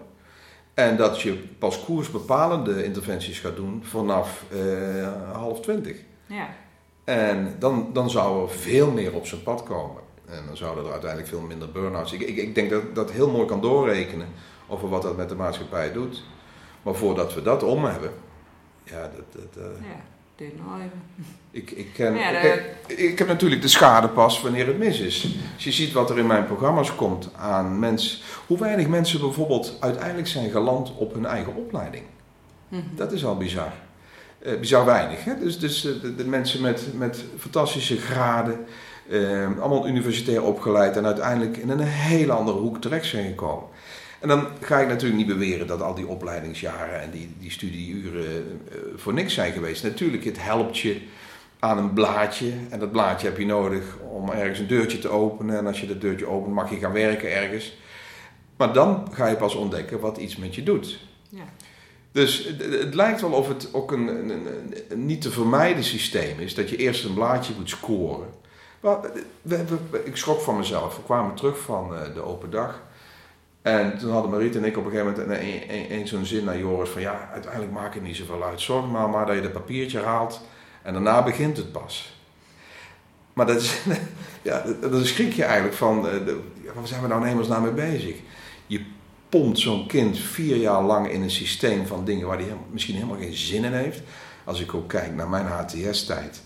[0.75, 5.97] En dat je pas koersbepalende interventies gaat doen vanaf uh, half twintig.
[6.27, 6.49] Ja.
[7.05, 10.03] En dan, dan zou er veel meer op zijn pad komen.
[10.27, 12.13] En dan zouden er uiteindelijk veel minder burn-outs.
[12.13, 14.29] Ik, ik, ik denk dat dat heel mooi kan doorrekenen
[14.69, 16.23] over wat dat met de maatschappij doet.
[16.83, 18.11] Maar voordat we dat om hebben,
[18.85, 20.12] ja, dat, dat, uh, ja.
[21.51, 25.37] Ik, ik, ken, ik, ik, heb natuurlijk de schade pas wanneer het mis is.
[25.55, 28.19] Als je ziet wat er in mijn programma's komt aan mensen.
[28.47, 32.05] Hoe weinig mensen bijvoorbeeld uiteindelijk zijn geland op hun eigen opleiding.
[32.69, 32.83] Mhm.
[32.95, 33.73] Dat is al bizar.
[34.47, 35.25] Uh, bizar weinig.
[35.25, 35.39] Hè?
[35.39, 38.65] Dus, dus uh, de, de, mensen met, met fantastische graden,
[39.09, 43.69] uh, allemaal universitair opgeleid en uiteindelijk in een hele andere hoek terecht zijn gekomen.
[44.23, 48.61] En dan ga ik natuurlijk niet beweren dat al die opleidingsjaren en die, die studieuren
[48.69, 49.83] uh, voor niks zijn geweest.
[49.83, 51.01] Natuurlijk, het helpt je
[51.59, 52.53] aan een blaadje.
[52.71, 55.59] En dat blaadje heb je nodig om ergens een deurtje te openen.
[55.59, 57.77] En als je dat deurtje opent, mag je gaan werken ergens.
[58.57, 60.99] Maar dan ga je pas ontdekken wat iets met je doet.
[61.29, 61.45] Ja.
[62.13, 64.47] Dus het, lijkt wel of het ook een, een,
[64.89, 68.29] een, niet te vermijden systeem is dat je eerst een blaadje moet scoren.
[68.81, 69.01] Maar
[69.43, 70.97] we, we, ik schrok van mezelf.
[70.97, 72.83] We kwamen terug van uh, de open dag.
[73.63, 76.59] En toen hadden Mariet en ik op een gegeven moment een, een, zo'n zin naar
[76.59, 78.61] Joris van ja, uiteindelijk maakt het niet zoveel uit.
[78.61, 80.41] Zorg maar, maar dat je dat papiertje haalt
[80.83, 82.21] en daarna begint het pas.
[83.33, 83.81] Maar dat is,
[84.43, 86.15] ja, dat schrik je eigenlijk van, eh,
[86.75, 88.17] waar zijn we nou in hemelsnaam mee bezig?
[88.67, 88.85] Je
[89.29, 93.19] pompt zo'n kind vier jaar lang in een systeem van dingen waar hij misschien helemaal
[93.19, 94.03] geen zin in heeft.
[94.45, 96.43] Als ik ook kijk naar mijn HTS-tijd,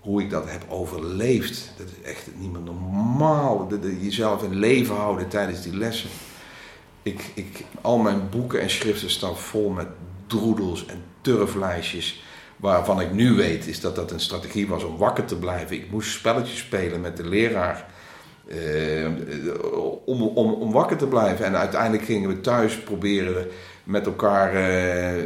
[0.00, 3.68] hoe ik dat heb overleefd, dat is echt niet meer normaal.
[4.00, 6.10] jezelf in leven houden tijdens die lessen.
[7.06, 9.86] Ik, ik, al mijn boeken en schriften staan vol met
[10.26, 12.22] droedels en turflijstjes.
[12.56, 15.76] Waarvan ik nu weet is dat dat een strategie was om wakker te blijven.
[15.76, 17.86] Ik moest spelletjes spelen met de leraar.
[18.48, 19.06] Eh,
[20.04, 21.44] om, om, om wakker te blijven.
[21.44, 23.46] En uiteindelijk gingen we thuis proberen
[23.84, 25.22] met elkaar eh,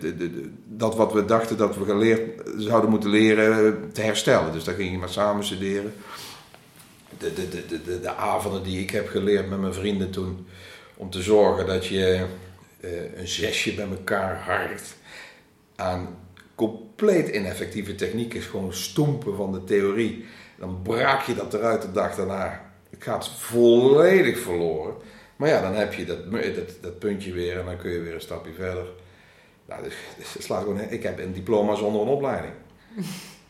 [0.00, 4.52] de, de, dat wat we dachten dat we geleerd zouden moeten leren te herstellen.
[4.52, 5.92] Dus daar ging je maar samen studeren.
[7.18, 10.46] De, de, de, de, de avonden die ik heb geleerd met mijn vrienden toen,
[11.02, 12.26] om te zorgen dat je
[12.80, 14.96] uh, een zesje bij elkaar harkt
[15.76, 16.18] aan
[16.54, 20.24] compleet ineffectieve technieken, gewoon stoempen van de theorie.
[20.58, 22.72] Dan braak je dat eruit de dag daarna.
[22.90, 24.94] Het gaat volledig verloren.
[25.36, 28.14] Maar ja, dan heb je dat, dat, dat puntje weer en dan kun je weer
[28.14, 28.86] een stapje verder.
[29.66, 32.52] Nou, dus, dus slaat gewoon, ik heb een diploma zonder een opleiding.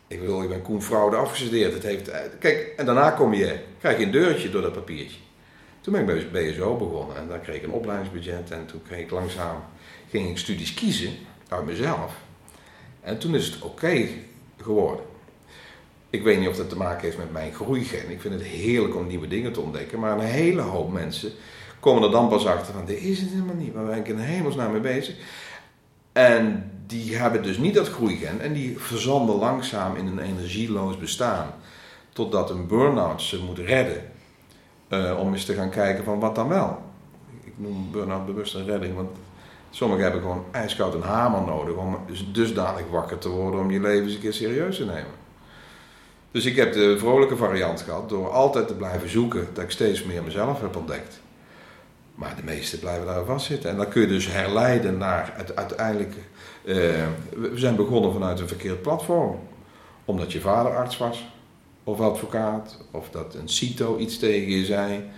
[0.06, 1.72] Ik bedoel, ik ben Koen Fraude afgestudeerd.
[1.72, 5.18] Het heeft, kijk, en daarna kom je, krijg je een deurtje door dat papiertje.
[5.82, 8.50] Toen ben ik bij BSO begonnen en daar kreeg ik een opleidingsbudget.
[8.50, 9.56] En toen kreeg ik langzaam,
[10.10, 11.12] ging ik studies kiezen
[11.48, 12.14] uit mezelf.
[13.00, 14.08] En toen is het oké
[14.60, 15.04] geworden.
[16.10, 18.10] Ik weet niet of dat te maken heeft met mijn groeigen.
[18.10, 19.98] Ik vind het heerlijk om nieuwe dingen te ontdekken.
[19.98, 21.32] Maar een hele hoop mensen
[21.80, 23.72] komen er dan pas achter van, dit is het helemaal niet.
[23.72, 25.16] Waar ben ik in hemelsnaam mee bezig?
[26.12, 28.40] En die hebben dus niet dat groeigen.
[28.40, 31.54] En die verzanden langzaam in een energieloos bestaan.
[32.12, 34.11] Totdat een burn-out ze moet redden.
[34.92, 36.82] Uh, om eens te gaan kijken van wat dan wel.
[37.44, 38.94] Ik noem burn-out bewust een redding.
[38.94, 39.10] Want
[39.70, 41.74] sommigen hebben gewoon ijskoud een hamer nodig.
[41.74, 45.20] Om dus dusdanig wakker te worden om je leven eens een keer serieus te nemen.
[46.30, 50.04] Dus ik heb de vrolijke variant gehad door altijd te blijven zoeken dat ik steeds
[50.04, 51.20] meer mezelf heb ontdekt.
[52.14, 53.70] Maar de meesten blijven daar vastzitten.
[53.70, 56.14] En dan kun je dus herleiden naar het uiteindelijk.
[56.64, 56.74] Uh,
[57.30, 59.38] we zijn begonnen vanuit een verkeerd platform.
[60.04, 61.26] Omdat je vader arts was,
[61.84, 65.10] of advocaat, of dat een CITO iets tegen je zei,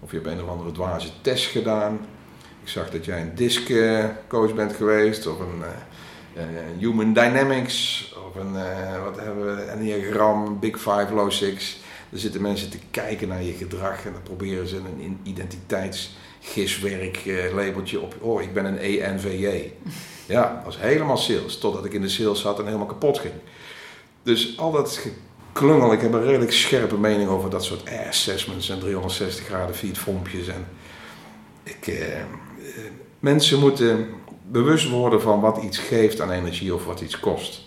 [0.00, 1.98] of je hebt een of andere dwaze test gedaan.
[2.62, 3.72] Ik zag dat jij een disc
[4.28, 5.62] coach bent geweest, of een,
[6.36, 6.44] uh,
[6.78, 8.52] Human Dynamics, of een,
[9.04, 11.78] wat hebben we, Enneagram, Big Five, Low Six.
[12.12, 17.24] Er zitten mensen te kijken naar je gedrag en dan proberen ze een identiteits giswerk
[17.24, 18.14] uh, labeltje op.
[18.20, 19.72] Oh, ik ben een ENVJ.
[20.26, 21.58] Ja, dat was helemaal sales.
[21.58, 23.34] Totdat ik in de sales zat en helemaal kapot ging.
[24.22, 25.06] Dus al dat
[25.52, 25.92] geklungel.
[25.92, 30.48] Ik heb een redelijk scherpe mening over dat soort assessments en 360 graden feedfompjes.
[30.48, 30.66] En
[31.62, 32.26] ik, eh, eh,
[33.18, 34.08] mensen moeten
[34.46, 37.62] bewust worden van wat iets geeft aan energie of wat iets kost.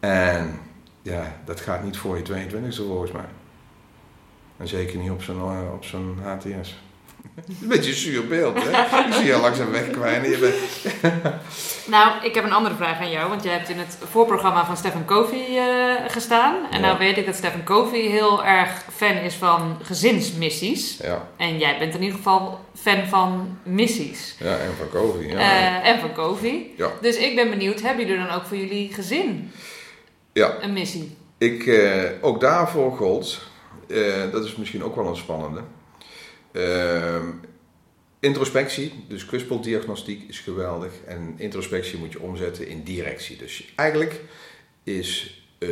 [0.00, 0.60] En
[1.02, 3.28] ja, dat gaat niet voor je 22e volgens mij.
[4.56, 6.85] En zeker niet op zo'n eh, op zo'n HTS.
[7.62, 8.70] Een beetje een zuur beeld, hè?
[9.06, 10.40] Ik zie je langzaam wegkwijnen.
[10.40, 10.54] Bent...
[11.94, 13.28] nou, ik heb een andere vraag aan jou.
[13.28, 16.54] Want je hebt in het voorprogramma van Stephen Covey uh, gestaan.
[16.70, 16.86] En ja.
[16.86, 20.98] nou weet ik dat Stephen Covey heel erg fan is van gezinsmissies.
[21.02, 21.28] Ja.
[21.36, 24.36] En jij bent in ieder geval fan van missies.
[24.38, 25.26] Ja, en van Covey.
[25.26, 25.36] Ja.
[25.36, 26.70] Uh, en van Covey.
[26.76, 26.90] Ja.
[27.00, 29.52] Dus ik ben benieuwd, hebben jullie dan ook voor jullie gezin
[30.32, 30.56] ja.
[30.60, 31.16] een missie?
[31.38, 33.40] Ik, uh, ook daarvoor gold,
[34.32, 35.60] dat is misschien ook wel een spannende
[38.20, 40.92] introspectie, dus kwispeldiagnostiek is geweldig.
[41.06, 43.36] En introspectie moet je omzetten in directie.
[43.36, 44.20] Dus eigenlijk
[44.82, 45.68] is uh,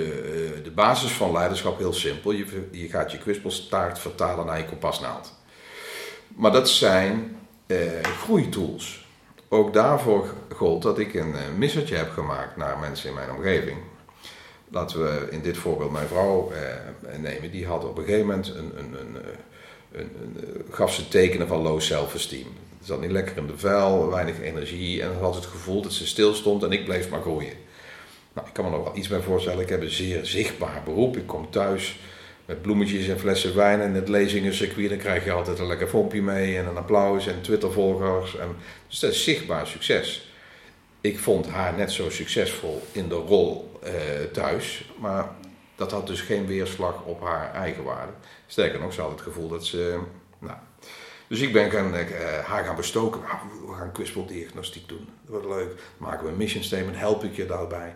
[0.64, 2.33] de basis van leiderschap heel simpel.
[2.33, 5.35] Je, je gaat je kwispelstaart vertalen naar je kompasnaald.
[6.29, 9.07] Maar dat zijn uh, groeitools.
[9.49, 13.79] Ook daarvoor gold dat ik een missertje heb gemaakt naar mensen in mijn omgeving.
[14.68, 17.51] Laten we in dit voorbeeld mijn vrouw uh, nemen.
[17.51, 19.16] Die had op een gegeven moment een, een, een,
[20.70, 22.46] gaf ze tekenen van low self-esteem.
[22.80, 26.07] Ze zat niet lekker in de vel, weinig energie en had het gevoel dat ze
[26.07, 27.52] stil stond en ik bleef maar groeien.
[28.33, 29.61] Nou, ik kan me nog wel iets bij voorstellen.
[29.61, 31.16] Ik heb een zeer zichtbaar beroep.
[31.16, 31.98] Ik kom thuis
[32.46, 34.88] met bloemetjes en flessen wijn en het lezingencircuit.
[34.88, 38.37] Dan krijg je altijd een lekker fompje mee en een applaus en Twittervolgers.
[38.37, 38.57] En,
[38.88, 40.28] dus dat is zichtbaar succes.
[41.00, 43.90] Ik vond haar net zo succesvol in de rol uh,
[44.33, 44.90] thuis.
[44.98, 45.28] Maar
[45.77, 48.13] dat had dus geen weerslag op haar eigen waarde.
[48.47, 49.99] Sterker nog, ze had het gevoel dat ze.
[50.39, 50.57] Nou,
[51.27, 53.21] dus ik ben gaan, uh, haar gaan bestoken.
[53.21, 55.09] Nou, we gaan kwispeldiagnostiek doen.
[55.29, 55.81] Dat leuk.
[55.99, 57.95] Maken we een mission statement, help ik je daarbij.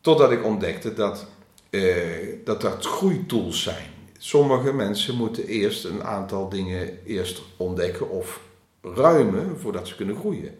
[0.00, 1.26] Totdat ik ontdekte dat,
[1.70, 3.90] uh, dat groeitools zijn.
[4.18, 8.40] Sommige mensen moeten eerst een aantal dingen eerst ontdekken of
[8.82, 10.58] ruimen voordat ze kunnen groeien.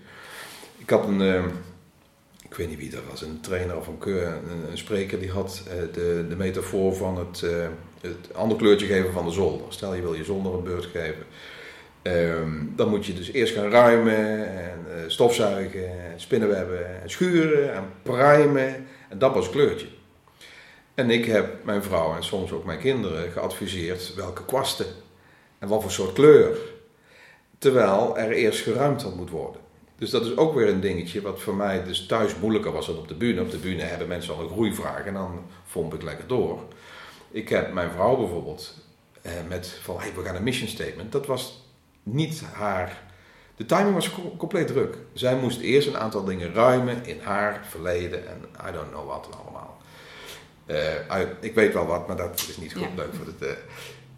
[0.77, 1.21] Ik had een.
[1.21, 1.45] Uh,
[2.49, 4.17] ik weet niet wie dat was, een trainer of een,
[4.71, 7.41] een, spreker, die had de, de metafoor van het,
[8.01, 9.67] het ander kleurtje geven van de zolder.
[9.69, 11.25] Stel je wil je zolder een beurt geven.
[12.03, 17.75] Um, dan moet je dus eerst gaan ruimen en uh, stofzuigen, en spinnenwebben en schuren
[17.75, 18.87] en primen.
[19.09, 19.87] En dat was kleurtje.
[20.95, 24.87] En ik heb mijn vrouw en soms ook mijn kinderen geadviseerd welke kwasten
[25.59, 26.59] en wat voor soort kleur.
[27.59, 29.61] Terwijl er eerst geruimd had moet worden.
[29.99, 32.97] Dus dat is ook weer een dingetje wat voor mij dus thuis moeilijker was dan
[32.97, 33.41] op de bühne.
[33.41, 36.59] Op de bühne hebben mensen al een groeivraag en dan vond ik lekker door.
[37.31, 38.75] Ik heb mijn vrouw bijvoorbeeld
[39.23, 41.13] eh, met van hey, we gaan een mission statement.
[41.13, 41.67] Dat was
[42.03, 43.03] niet haar
[43.57, 44.97] De timing was co- compleet druk.
[45.13, 49.29] Zij moest eerst een aantal dingen ruimen in haar verleden en I don't know wat
[49.43, 49.77] allemaal.
[50.67, 52.89] Eh, ik weet wel wat, maar dat is niet goed Ja.
[52.97, 53.43] leuk voor het.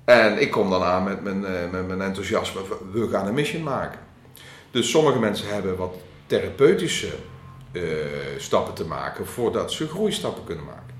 [0.04, 0.24] eh.
[0.24, 2.60] En ik kom dan aan met mijn, eh, met mijn enthousiasme.
[2.92, 4.00] We gaan een mission maken.
[4.70, 5.94] Dus sommige mensen hebben wat
[6.26, 7.10] therapeutische
[7.72, 7.82] eh,
[8.38, 10.94] stappen te maken voordat ze groeistappen kunnen maken.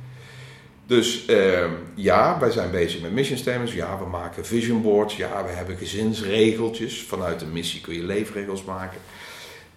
[0.86, 3.72] Dus ehm, ja, wij zijn bezig met mission statements.
[3.72, 5.16] Ja, we maken vision boards.
[5.16, 7.02] Ja, we hebben gezinsregeltjes.
[7.02, 8.98] Vanuit de missie kun je leefregels maken.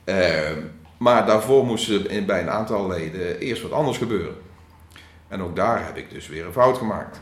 [0.03, 0.59] Ehm,
[0.97, 4.35] maar daarvoor moest in- bij een aantal leden eerst wat anders gebeuren.
[5.27, 7.19] En ook daar heb ik dus weer een fout gemaakt.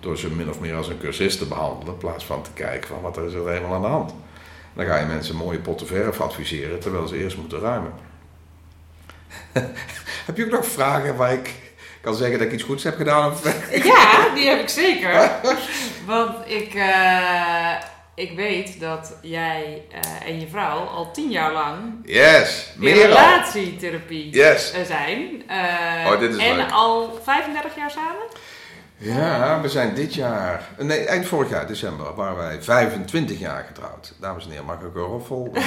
[0.00, 2.88] Door ze min of meer als een cursist te behandelen, in plaats van te kijken
[2.88, 4.14] van wat er is er helemaal aan de hand.
[4.74, 7.92] Dan ga je mensen mooie potten verf adviseren, terwijl ze eerst moeten ruimen.
[10.26, 11.54] heb je ook nog vragen waar ik
[12.00, 13.34] kan zeggen dat ik iets goeds heb gedaan?
[13.84, 15.30] Ja, die heb ik zeker.
[16.06, 17.72] Want ik, eh,
[18.14, 24.30] ik weet dat jij eh, en je vrouw al tien jaar lang Yes, in relatietherapie
[24.36, 24.70] Yes.
[24.72, 25.42] eh, zijn.
[26.06, 26.70] Oh, dit is en leuk.
[26.70, 28.26] al 35 jaar samen?
[29.02, 34.14] Ja, we zijn dit jaar, nee, eind vorig jaar, december, waren wij 25 jaar getrouwd.
[34.20, 35.52] Dames en heren, mag ik ook een roffel?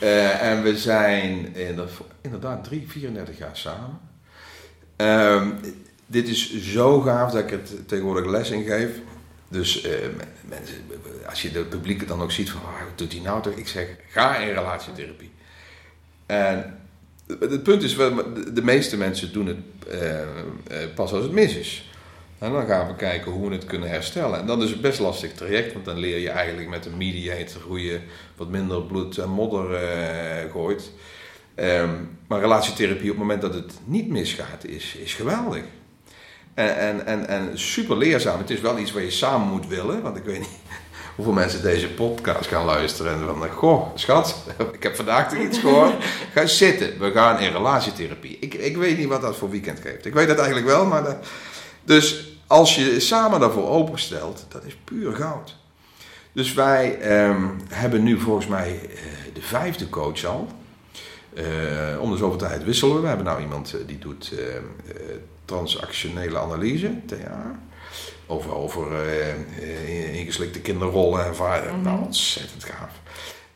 [0.00, 1.88] Eh, en we zijn inder-
[2.20, 4.00] inderdaad 3, 34 jaar samen.
[4.96, 5.50] Ehm,
[6.06, 8.88] dit is zo gaaf dat ik het tegenwoordig les in geef.
[9.48, 9.92] Dus eh,
[10.48, 10.74] mensen,
[11.28, 13.54] als je de publiek dan ook ziet van, ah, wat doet hij nou toch?
[13.54, 15.32] Ik zeg, ga in relatietherapie.
[16.26, 16.78] En
[17.40, 19.58] het punt is, de- meeste mensen doen het
[20.00, 21.89] eh, pas als het mis is.
[22.40, 24.38] En dan gaan we kijken hoe we het kunnen herstellen.
[24.40, 27.62] En dan is het best lastig traject, want dan leer je eigenlijk met een mediator
[27.62, 28.00] hoe je
[28.36, 30.90] wat minder bloed en modder eh, gooit.
[31.54, 31.90] Ehm,
[32.26, 35.62] maar relatietherapie op het moment dat het niet misgaat, is, is geweldig.
[36.54, 38.38] En, en, en, en super leerzaam.
[38.38, 40.58] Het is wel iets waar je samen moet willen, want ik weet niet
[41.16, 43.12] hoeveel mensen deze podcast gaan luisteren.
[43.12, 44.36] En van, goh, schat,
[44.72, 45.94] ik heb vandaag toch iets gehoord.
[46.34, 48.36] Ga zitten, we gaan in relatietherapie.
[48.40, 50.06] Ik, ik weet niet wat dat voor weekend geeft.
[50.06, 51.02] Ik weet dat eigenlijk wel, maar...
[51.04, 51.26] dat-
[51.84, 55.56] dus als je samen daarvoor openstelt, dat is puur goud.
[56.32, 60.48] Dus wij ehm, hebben nu volgens mij eh, de vijfde coach al.
[61.34, 63.00] Eh, om de zoveel tijd wisselen we.
[63.00, 64.62] We hebben nou iemand eh, die doet eh, eh,
[65.44, 67.58] transactionele analyse, TA.
[68.26, 68.86] Over, over
[70.12, 71.72] ingeslikte kinderrollen en vader.
[71.72, 71.82] Mhm.
[71.82, 73.00] Nou, ontzettend gaaf.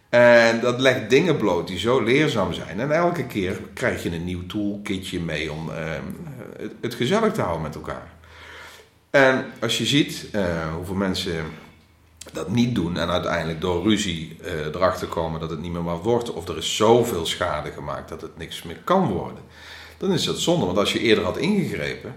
[0.08, 2.80] En dat legt dingen bloot die zo leerzaam zijn.
[2.80, 6.02] En elke keer krijg je een nieuw toolkitje mee om ehm,
[6.56, 8.13] het, het gezellig te houden met elkaar.
[9.14, 11.44] En als je ziet eh, hoeveel mensen
[12.32, 16.02] dat niet doen en uiteindelijk door ruzie eh, erachter komen dat het niet meer wat
[16.02, 19.42] wordt, of er is zoveel schade gemaakt dat het niks meer kan worden,
[19.98, 20.66] dan is dat zonde.
[20.66, 22.14] Want als je eerder had ingegrepen.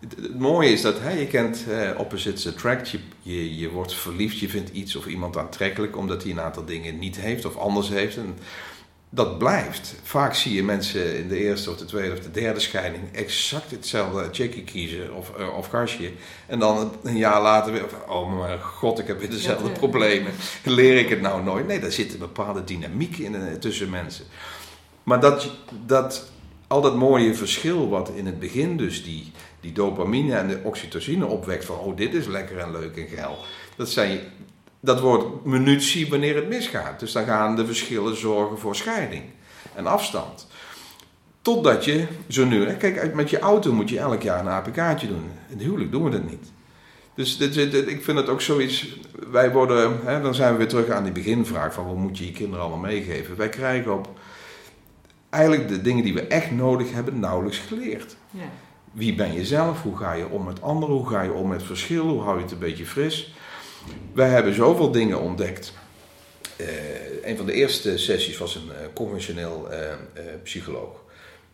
[0.00, 2.90] Het, mooie is dat hè, je kent eh, opposites attract.
[2.90, 6.64] Je, je, je wordt verliefd, je vindt iets of iemand aantrekkelijk omdat hij een aantal
[6.64, 8.16] dingen niet heeft of anders heeft.
[8.16, 8.38] En
[9.12, 9.94] dat blijft.
[10.02, 13.70] Vaak zie je mensen in de eerste of de tweede of de derde scheiding exact
[13.70, 15.68] hetzelfde chickie kiezen of, eh, of.
[16.46, 19.78] En dan een jaar later weer oh mijn god, ik heb weer dezelfde Ja.
[19.78, 20.32] problemen.
[20.64, 21.66] Leer ik het nou nooit?
[21.66, 24.24] Nee, daar zit een bepaalde dynamiek in eh, tussen mensen.
[25.02, 25.50] Maar dat,
[25.86, 26.30] dat,
[26.66, 31.26] al dat mooie verschil wat in het begin dus die, die dopamine en de oxytocine
[31.26, 33.38] opwekt van, oh dit is lekker en leuk en geil.
[33.76, 34.20] Dat zijn
[34.80, 37.00] dat wordt munitie wanneer het misgaat.
[37.00, 39.22] Dus dan gaan de verschillen zorgen voor scheiding
[39.74, 40.46] en afstand.
[41.42, 45.06] Totdat je zo nu, hè, kijk, met je auto moet je elk jaar een APK'tje
[45.08, 45.24] doen.
[45.48, 46.52] In het huwelijk doen we dat niet.
[47.14, 48.98] Dus dit, dit- dit- ik vind het ook zoiets.
[49.30, 52.24] Wij worden, hè, dan zijn we weer terug aan die beginvraag van wat moet je
[52.26, 53.36] je kinderen allemaal meegeven.
[53.36, 54.08] Wij krijgen op
[55.30, 58.16] eigenlijk de dingen die we echt nodig hebben nauwelijks geleerd.
[58.30, 58.40] Ja.
[58.92, 59.82] Wie ben je zelf?
[59.82, 60.94] Hoe ga je om met anderen?
[60.94, 62.06] Hoe ga je om met verschil?
[62.06, 63.34] Hoe hou je het een beetje fris?
[64.12, 65.72] Wij hebben zoveel dingen ontdekt.
[66.56, 66.66] Eh,
[67.22, 69.94] een van de eerste sessies was een eh, conventioneel eh,
[70.42, 71.00] psycholoog.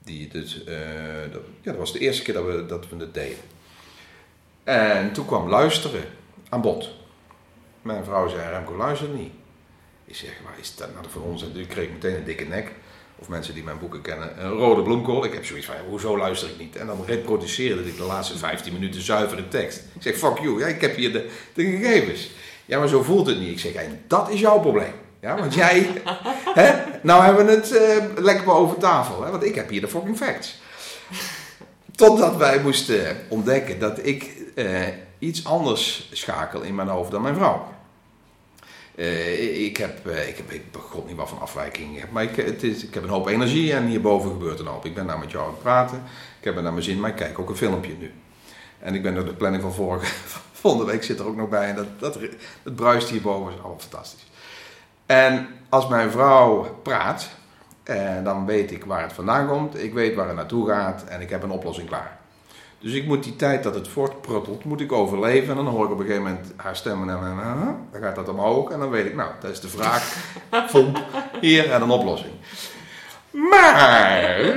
[0.04, 3.38] Die eh, dat, ja, dat was de eerste keer dat we, dat we het deden.
[4.64, 6.04] En toen kwam luisteren
[6.48, 6.90] aan bod.
[7.82, 9.32] Mijn vrouw zei, Remco, luister niet.
[10.04, 11.42] Ik zeg, waar is dat nou voor ons?
[11.42, 12.72] En toen kreeg ik meteen een dikke nek.
[13.18, 15.24] Of mensen die mijn boeken kennen, een rode bloemkool.
[15.24, 16.76] Ik heb zoiets van, hoezo luister ik niet?
[16.76, 19.78] En dan reproduceerde ik de laatste 15 minuten zuivere tekst.
[19.94, 22.30] Ik zeg, fuck you, ja, ik heb hier de, de gegevens.
[22.66, 23.50] Ja, maar zo voelt het niet.
[23.50, 24.92] Ik zeg, en dat is jouw probleem.
[25.20, 25.90] Ja, want jij,
[26.60, 29.24] hè, nou hebben we het eh, lekker boven tafel.
[29.24, 30.60] Hè, want ik heb hier de fucking facts.
[31.94, 34.66] Totdat wij moesten ontdekken dat ik eh,
[35.18, 37.68] iets anders schakel in mijn hoofd dan mijn vrouw.
[38.96, 40.62] Eh, ik, heb, eh, ik heb, ik
[40.94, 42.08] heb niet wat van afwijkingen.
[42.10, 44.84] Maar ik, het is, ik heb een hoop energie en hierboven gebeurt een hoop.
[44.84, 46.02] Ik ben nou met jou aan het praten.
[46.38, 48.12] Ik heb het naar mijn zin, maar ik kijk ook een filmpje nu.
[48.78, 50.06] En ik ben door de planning van vorige,
[50.62, 51.68] volgende week zit er ook nog bij.
[51.68, 52.18] En dat, dat,
[52.62, 54.26] dat bruist hierboven is allemaal fantastisch.
[55.06, 57.28] En als mijn vrouw praat,
[57.82, 61.20] eh, dan weet ik waar het vandaan komt, ik weet waar het naartoe gaat en
[61.20, 62.18] ik heb een oplossing klaar.
[62.86, 65.48] Dus ik moet die tijd dat het voortpruttelt, moet ik overleven.
[65.48, 68.14] En dan hoor ik op een gegeven moment haar stemmen en dan, uh, dan gaat
[68.14, 68.70] dat omhoog.
[68.70, 70.16] En dan weet ik, nou, dat is de vraag.
[70.72, 70.98] Vond
[71.40, 72.32] hier en een oplossing.
[73.30, 74.56] Maar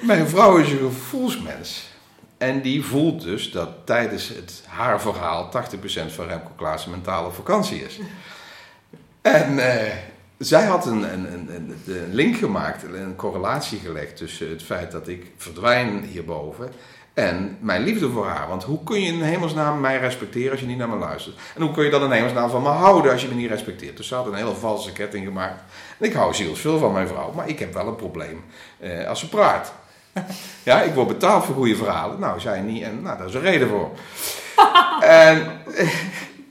[0.00, 1.90] mijn vrouw is een gevoelsmens.
[2.38, 7.84] En die voelt dus dat tijdens het, haar verhaal 80% van Remco Klaas mentale vakantie
[7.84, 8.00] is.
[9.20, 9.58] En
[10.38, 15.08] zij had een, een, een, een, link gemaakt, een correlatie gelegd tussen het feit dat
[15.08, 16.70] ik verdwijn hierboven
[17.14, 18.48] en mijn liefde voor haar.
[18.48, 21.36] Want hoe kun je in hemelsnaam mij respecteren als je niet naar me luistert?
[21.54, 23.96] En hoe kun je dan in hemelsnaam van me houden als je me niet respecteert?
[23.96, 25.62] Dus ze had een hele valse ketting gemaakt.
[25.98, 28.44] En ik hou zielsveel van mijn vrouw, maar ik heb wel een probleem
[28.78, 29.72] eh, als ze praat.
[30.62, 32.20] ja, ik word betaald voor goede verhalen.
[32.20, 32.82] Nou, zij niet.
[32.82, 33.90] En nou, daar is een reden voor.
[35.00, 35.88] en eh,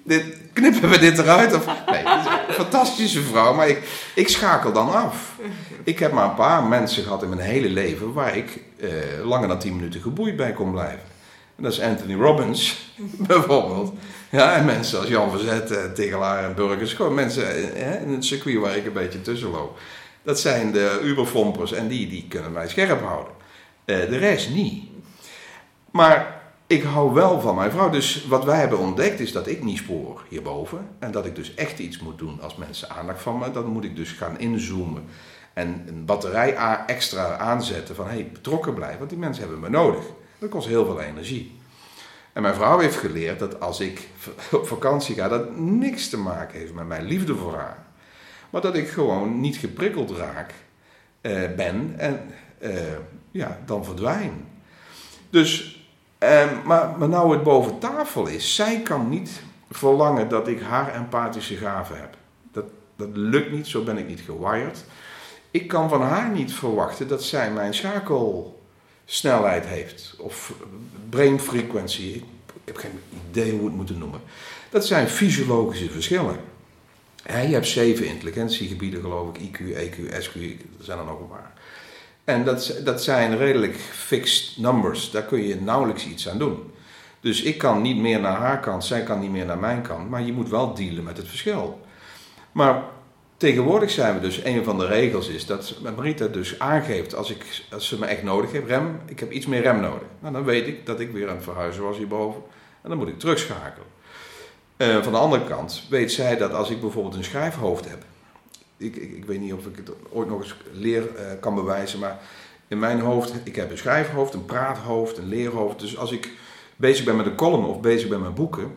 [0.03, 1.53] dit, knippen we dit eruit?
[1.53, 2.03] Of, nee,
[2.49, 5.35] fantastische vrouw, maar ik, ik schakel dan af.
[5.83, 8.89] Ik heb maar een paar mensen gehad in mijn hele leven waar ik eh,
[9.23, 11.11] langer dan 10 minuten geboeid bij kon blijven.
[11.55, 12.91] En dat is Anthony Robbins,
[13.27, 13.93] bijvoorbeeld.
[14.29, 16.93] Ja, en mensen als Jan Verzet, eh, Tegelaar en Burgers.
[16.93, 19.79] Gewoon mensen eh, in het circuit waar ik een beetje tussen loop.
[20.23, 23.33] Dat zijn de Uberfompers en die, die kunnen mij scherp houden.
[23.85, 24.83] Eh, de rest niet.
[25.91, 26.32] Maar
[26.67, 27.89] ik hou wel van mijn vrouw.
[27.89, 30.87] Dus wat wij hebben ontdekt is dat ik niet spoor hierboven.
[30.99, 33.51] En dat ik dus echt iets moet doen als mensen aandacht van me.
[33.51, 35.03] Dan moet ik dus gaan inzoomen.
[35.53, 36.55] En een batterij
[36.85, 38.97] extra aanzetten van hey, betrokken blijven.
[38.97, 40.03] Want die mensen hebben me nodig.
[40.37, 41.61] Dat kost heel veel energie.
[42.33, 44.07] En mijn vrouw heeft geleerd dat als ik
[44.51, 47.85] op vakantie ga, dat niks te maken heeft met mijn liefde voor haar.
[48.49, 50.53] Maar dat ik gewoon niet geprikkeld raak
[51.21, 52.21] eh, ben en
[52.59, 52.73] eh,
[53.31, 54.47] ja, dan verdwijn.
[55.29, 55.82] Dus
[56.23, 60.93] Ehm, maar, maar nou het boven tafel is, zij kan niet verlangen dat ik haar
[60.93, 62.15] empathische gaven heb.
[62.51, 62.65] Dat,
[62.95, 64.85] dat lukt niet, zo ben ik niet gewired.
[65.51, 70.15] Ik kan van haar niet verwachten dat zij mijn schakelsnelheid heeft.
[70.17, 70.53] Of
[71.09, 72.03] brain frequency.
[72.03, 72.23] Ik,
[72.63, 72.99] heb geen
[73.29, 74.21] idee hoe we het moeten noemen.
[74.69, 76.37] Dat zijn fysiologische verschillen.
[77.25, 79.41] je hebt zeven intelligentiegebieden, geloof ik.
[79.41, 81.53] IQ, EQ, SQ, er zijn er nog een paar.
[82.23, 85.11] En dat, dat zijn redelijk fixed numbers.
[85.11, 86.71] Daar kun je nauwelijks iets aan doen.
[87.19, 90.09] Dus ik kan niet meer naar haar kant, zij kan niet meer naar mijn kant.
[90.09, 91.81] Maar je moet wel dealen met het verschil.
[92.51, 92.83] Maar
[93.37, 97.63] tegenwoordig zijn we dus, een van de regels is dat Marita dus aangeeft als, ik,
[97.71, 100.07] als ze me echt nodig heeft, rem, ik heb iets meer rem nodig.
[100.19, 102.41] Nou, dan weet ik dat ik weer aan het verhuizen was hierboven.
[102.81, 103.87] En dan moet ik terugschakelen.
[104.77, 108.03] Uh, van de andere kant weet zij dat als ik bijvoorbeeld een schrijfhoofd heb,
[108.83, 111.99] ik, ik, ik, weet niet of ik het ooit nog eens leer uh, kan bewijzen,
[111.99, 112.19] maar
[112.67, 115.79] in mijn hoofd, ik heb een schrijfhoofd, een praathoofd, een leerhoofd.
[115.79, 116.31] Dus als ik
[116.75, 118.73] bezig ben met een column of bezig ben met boeken,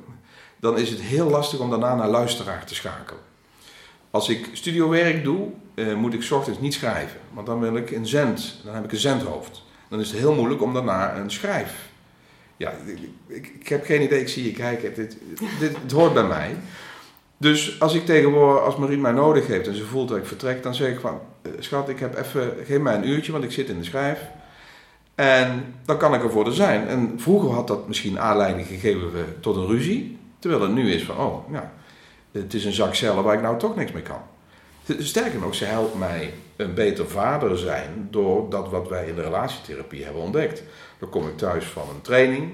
[0.61, 3.21] dan is het heel lastig om daarna naar luisteraar te schakelen.
[4.11, 8.07] Als ik studiowerk doe, uh, moet ik ochtends niet schrijven, want dan wil ik een
[8.07, 9.63] zend, dan heb ik een zendhoofd.
[9.89, 11.89] Dan is het heel moeilijk om daarna een schrijf.
[12.57, 12.73] Ja,
[13.27, 15.17] ik, ik heb geen idee, ik zie je kijken, dit,
[15.59, 16.57] dit, het hoort bij mij.
[17.37, 20.63] Dus als ik tegenwoordig, als Marie mij nodig heeft en ze voelt dat ik vertrek,
[20.63, 23.53] dan zeg ik van, eh, schat, ik heb even, geef mij een uurtje, want ik
[23.53, 24.21] zit in de schrijf.
[25.15, 26.89] En dan kan ik er voor er zijn.
[26.89, 29.11] En vroeger had dat misschien aanleiding gegeven
[29.41, 30.19] tot een ruzie.
[30.39, 31.73] Terwijl het nu is van, oh, ja,
[32.33, 34.21] het is een zak cellen waar ik nou toch niks mee kan.
[34.99, 39.23] Sterker nog, ze helpt mij een beter vader zijn door dat wat wij in de
[39.23, 40.63] relatietherapie hebben ontdekt.
[40.99, 42.51] Dan kom ik thuis van een training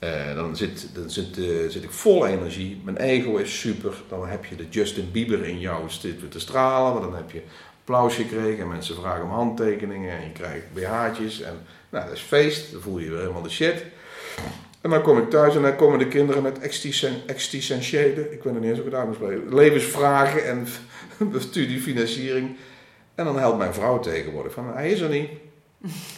[0.00, 2.80] uh, dan zit, dan zit, uh, zit ik vol energie.
[2.84, 3.94] Mijn ego is super.
[4.08, 6.92] Dan heb je de Justin Bieber in jou zit te stralen.
[6.92, 7.42] Want dan heb je
[7.78, 8.62] applaus gekregen.
[8.62, 10.18] En mensen vragen om handtekeningen.
[10.18, 11.40] En je krijgt BH'tjes.
[11.40, 11.54] En
[11.88, 12.72] nou, dat is feest.
[12.72, 13.84] Dan voel je weer helemaal de shit.
[14.86, 16.58] En dan kom ik thuis en dan komen de kinderen met
[17.26, 20.66] existentiële, ik weet nog niet eens hoe ik het uitspreken, levensvragen en
[21.50, 22.56] studiefinanciering.
[23.14, 25.28] En dan helpt mijn vrouw tegenwoordig van, hij is er niet.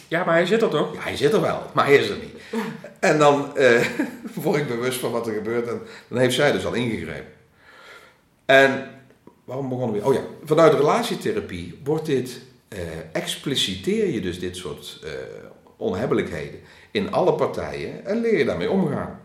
[0.07, 0.93] Ja, maar hij zit er toch?
[0.93, 2.63] Ja, hij zit er wel, maar hij is er niet.
[2.99, 3.85] En dan eh,
[4.33, 7.33] word ik bewust van wat er gebeurt en dan heeft zij dus al ingegrepen.
[8.45, 8.89] En
[9.43, 10.07] waarom begonnen we?
[10.07, 12.79] Oh ja, vanuit relatietherapie wordt dit, uh,
[13.11, 15.09] expliciteer je dus dit soort uh,
[15.77, 16.59] onhebbelijkheden
[16.91, 19.19] in alle partijen en leer je daarmee omgaan.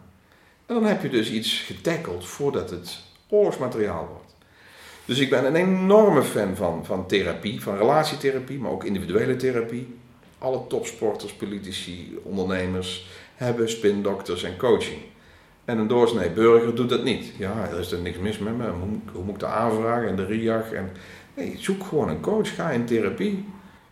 [0.67, 4.35] En dan heb je dus iets getackeld voordat het oorlogsmateriaal wordt.
[5.05, 9.97] Dus ik ben een enorme fan van, van therapie, van relatietherapie, maar ook individuele therapie
[10.45, 15.01] alle topsporters, politici, ondernemers hebben spindokters en coaching.
[15.65, 17.33] En een doorsnee burger doet dat niet.
[17.39, 18.69] Ja, er is er niks mis met me.
[19.13, 20.73] Hoe, moet ik dat aanvragen en de RIAG?
[20.73, 20.91] En,
[21.35, 22.55] nee, zoek gewoon een coach.
[22.55, 23.45] Ga in therapie.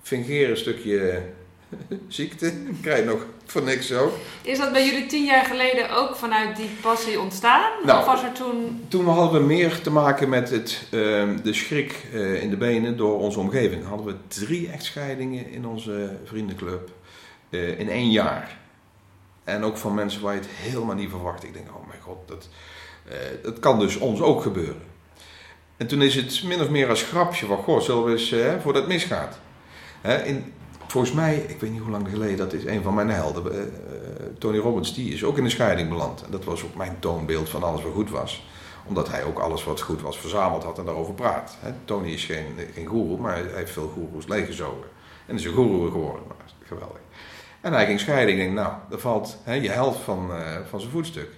[0.03, 1.23] Fingeer een stukje
[2.09, 2.53] ziekte.
[2.81, 4.13] Krijg je nog voor niks ook.
[4.43, 7.71] Is dat bij jullie tien jaar geleden ook vanuit die passie ontstaan?
[7.85, 8.85] Nou, of was er toen...
[8.89, 12.97] Toen hadden we meer te maken met het, ehm, de schrik eh, in de benen
[12.97, 13.87] door onze omgeving.
[13.87, 16.91] Hadden we drie echtscheidingen in onze vriendenclub
[17.51, 18.59] eh, in één jaar.
[19.45, 21.45] En ook van mensen waar je het helemaal niet verwacht.
[21.45, 22.49] Ik denk, oh mijn god, dat,
[23.09, 24.83] eh, dat kan dus ons ook gebeuren.
[25.77, 28.83] En toen is het min of meer als grapje van, goh, zullen we eens, voordat
[28.83, 29.39] het misgaat.
[30.01, 30.53] Hè, in,
[30.93, 33.53] volgens mij, ik weet niet hoe lang geleden, dat is een van mijn helden.
[33.53, 33.67] eh, eh,
[34.39, 36.23] Tony Robbins, die is ook in een scheiding beland.
[36.25, 38.47] En dat was ook mijn toonbeeld van alles wat goed was.
[38.87, 41.57] Omdat hij ook alles wat goed was verzameld had en daarover praat.
[41.61, 44.89] Hè, Tony is geen, geen goeroe, maar hij heeft veel goeroes leeggezogen.
[45.27, 46.23] En is een goeroe geworden.
[46.29, 47.01] Maar, geweldig.
[47.61, 48.35] En hij ging scheiden.
[48.35, 51.29] Ik denk, nou, dat valt hè, je helft van, eh, van zijn voetstuk.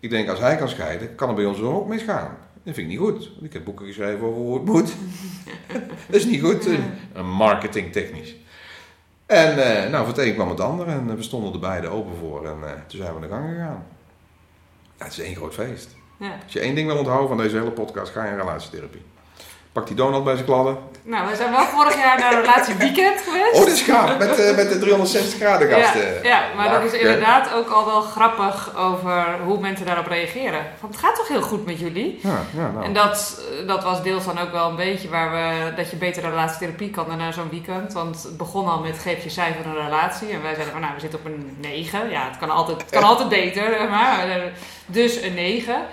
[0.00, 2.36] Ik denk, als hij kan scheiden, kan het bij ons ook misgaan.
[2.62, 3.30] Dat vind ik niet goed.
[3.32, 4.92] Want ik heb boeken geschreven over hoe het moet.
[6.10, 8.36] dat is niet goed, eh, marketingtechnisch.
[9.28, 11.88] En eh, nou, voor het een kwam het ander en eh, we stonden er beide
[11.88, 12.46] open voor.
[12.46, 13.84] En eh, toen zijn we aan de gang gegaan.
[14.98, 15.96] Ja, het is één groot feest.
[16.16, 16.38] Ja.
[16.44, 19.02] Als je één ding wil onthouden van deze hele podcast, ga je in relatietherapie.
[19.72, 20.78] Pak die donut bij zijn kladden.
[21.08, 23.52] Nou, we zijn wel vorig jaar naar een relatieweekend geweest.
[23.54, 24.18] Oh, dit is gaaf.
[24.18, 26.00] Met, eh, met de 360 graden gasten.
[26.00, 30.66] Ja, ja, maar dat is inderdaad ook al wel grappig over hoe mensen daarop reageren.
[30.80, 32.20] Van, het gaat toch heel goed met jullie?
[32.22, 32.84] Ja, ja, nou.
[32.84, 36.24] En dat, dat was deels dan ook wel een beetje waar we, dat je beter
[36.24, 37.92] een relatietherapie kan dan na zo'n weekend.
[37.92, 40.28] Want het begon al met geef je cijfer een relatie.
[40.28, 42.10] En wij zeiden van nou, we zitten op een 9.
[42.10, 44.26] Ja, het kan altijd, het kan altijd beter, maar.
[44.88, 45.82] Eh, Dus een 9.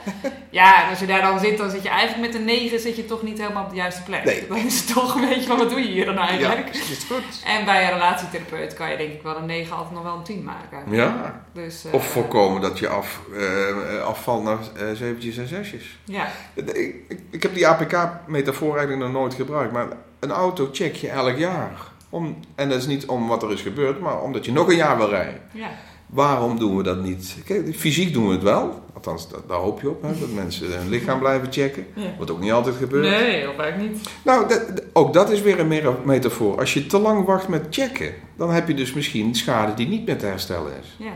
[0.50, 2.96] Ja, en als je daar dan zit, dan zit je eigenlijk met een 9 zit
[2.96, 4.24] je toch niet helemaal op de juiste plek.
[4.24, 4.48] Nee.
[4.50, 6.70] Dan is het toch een beetje van wat doe je hier dan ja, eigenlijk?
[6.70, 7.24] is goed.
[7.46, 10.24] En bij een relatietherapeut kan je denk ik wel een 9 altijd nog wel een
[10.24, 10.84] 10 maken.
[10.96, 11.42] Ja.
[11.54, 15.98] Dus, eh, Of voorkomen dat je af, eh, afvalt naar eh, zeventjes en zesjes.
[16.06, 19.88] Ja, Ik, ik, ik heb die APK-metafoor eigenlijk nog nooit gebruikt, maar
[20.20, 21.72] een auto check je elk jaar.
[22.10, 24.76] Om, en dat is niet om wat er is gebeurd, maar omdat je nog een
[24.76, 25.42] jaar wil rijden.
[25.52, 25.70] ja.
[26.08, 27.36] Waarom doen we dat niet?
[27.46, 28.84] Kijk, fysiek doen we het wel.
[28.94, 31.86] Althans, da- daar hoop je op, hè, dat mensen hun lichaam blijven checken.
[31.96, 32.16] Ja.
[32.20, 33.10] Wat ook niet altijd gebeurt.
[33.10, 34.10] Nee, of eigenlijk niet.
[34.24, 36.60] Nou, dat- ook dat is weer een metafoor.
[36.60, 40.06] Als je te lang wacht met checken, dan heb je dus misschien schade die niet
[40.06, 40.96] meer te herstellen is.
[41.00, 41.12] Ja.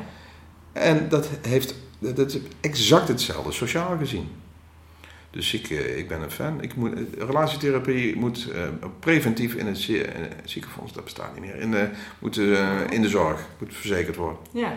[0.73, 4.27] En dat, heeft, dat is exact hetzelfde, sociaal gezien.
[5.31, 6.61] Dus ik, eh, ik ben een fan.
[6.61, 8.61] Ik moet, eh, relatietherapie moet eh,
[8.99, 10.05] preventief in het, zie-
[10.43, 12.37] ziekenfonds, dat bestaat niet meer, in de, moet,
[12.89, 14.37] in de zorg, moet verzekerd worden.
[14.51, 14.73] Ja.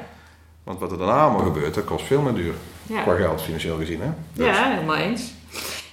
[0.64, 2.54] Want wat er daarna allemaal gebeurt, dat kost veel meer duur.
[2.82, 3.02] Ja.
[3.02, 4.00] Qua geld, financieel gezien.
[4.00, 4.08] Hè?
[4.32, 5.32] Dus- Ja, helemaal eens.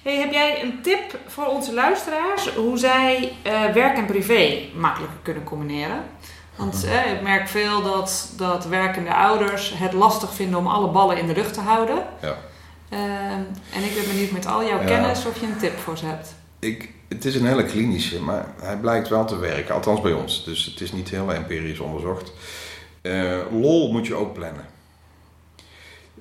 [0.04, 3.32] Hey, heb jij een tip voor onze luisteraars hoe zij
[3.74, 6.04] werk en privé makkelijker kunnen combineren?
[6.56, 11.18] Want eh, ik merk veel dat, dat werkende ouders het lastig vinden om alle ballen
[11.18, 12.04] in de lucht te houden.
[12.22, 12.36] Ja.
[12.90, 13.42] Ehm,
[13.74, 14.86] en ik ben benieuwd met al jouw Ja.
[14.86, 16.36] kennis of je een tip voor ze hebt.
[16.60, 19.76] Ik, het is een hele klinische, maar hij blijkt wel te werken.
[19.76, 20.44] Althans bij ons.
[20.46, 22.32] Dus het is niet heel empirisch onderzocht.
[23.02, 24.66] Eh, lol moet je ook plannen.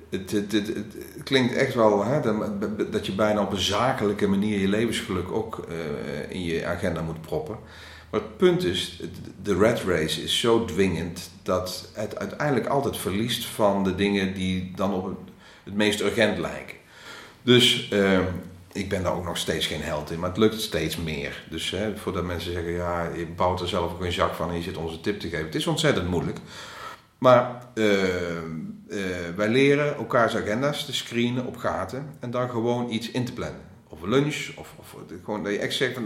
[0.09, 4.27] Het, het, het, het klinkt echt wel hè, dat, dat je bijna op een zakelijke
[4.27, 7.57] manier je levensgeluk ook eh, in je agenda moet proppen.
[8.09, 9.01] Maar het punt is,
[9.43, 14.71] de red race is zo dwingend dat het uiteindelijk altijd verliest van de dingen die
[14.75, 15.17] dan op
[15.69, 16.75] het, meest urgent lijken.
[17.41, 18.19] Dus eh,
[18.71, 21.43] ik ben daar ook nog steeds geen held in, maar het lukt steeds meer.
[21.49, 24.61] Dus voordat mensen zeggen, ja, je bouwt er zelf ook een zak van en je
[24.61, 25.45] zit onze tip te geven.
[25.45, 26.39] Het is ontzettend moeilijk.
[27.19, 28.45] Maar eh, eh,
[29.35, 33.61] wij leren elkaars agenda's te screenen op gaten en dan gewoon iets in te plannen.
[33.87, 35.99] Of lunch, of, of gewoon dat je echt zegt,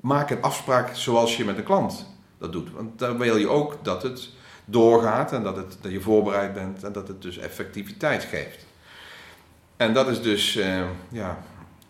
[0.00, 2.06] maak een afspraak zoals je met een klant
[2.38, 2.72] dat doet.
[2.72, 4.28] Want dan wil je ook dat het
[4.64, 8.66] doorgaat en dat, het, dat je voorbereid bent en dat het dus effectiviteit geeft.
[9.78, 11.38] En dat is dus eh, ja,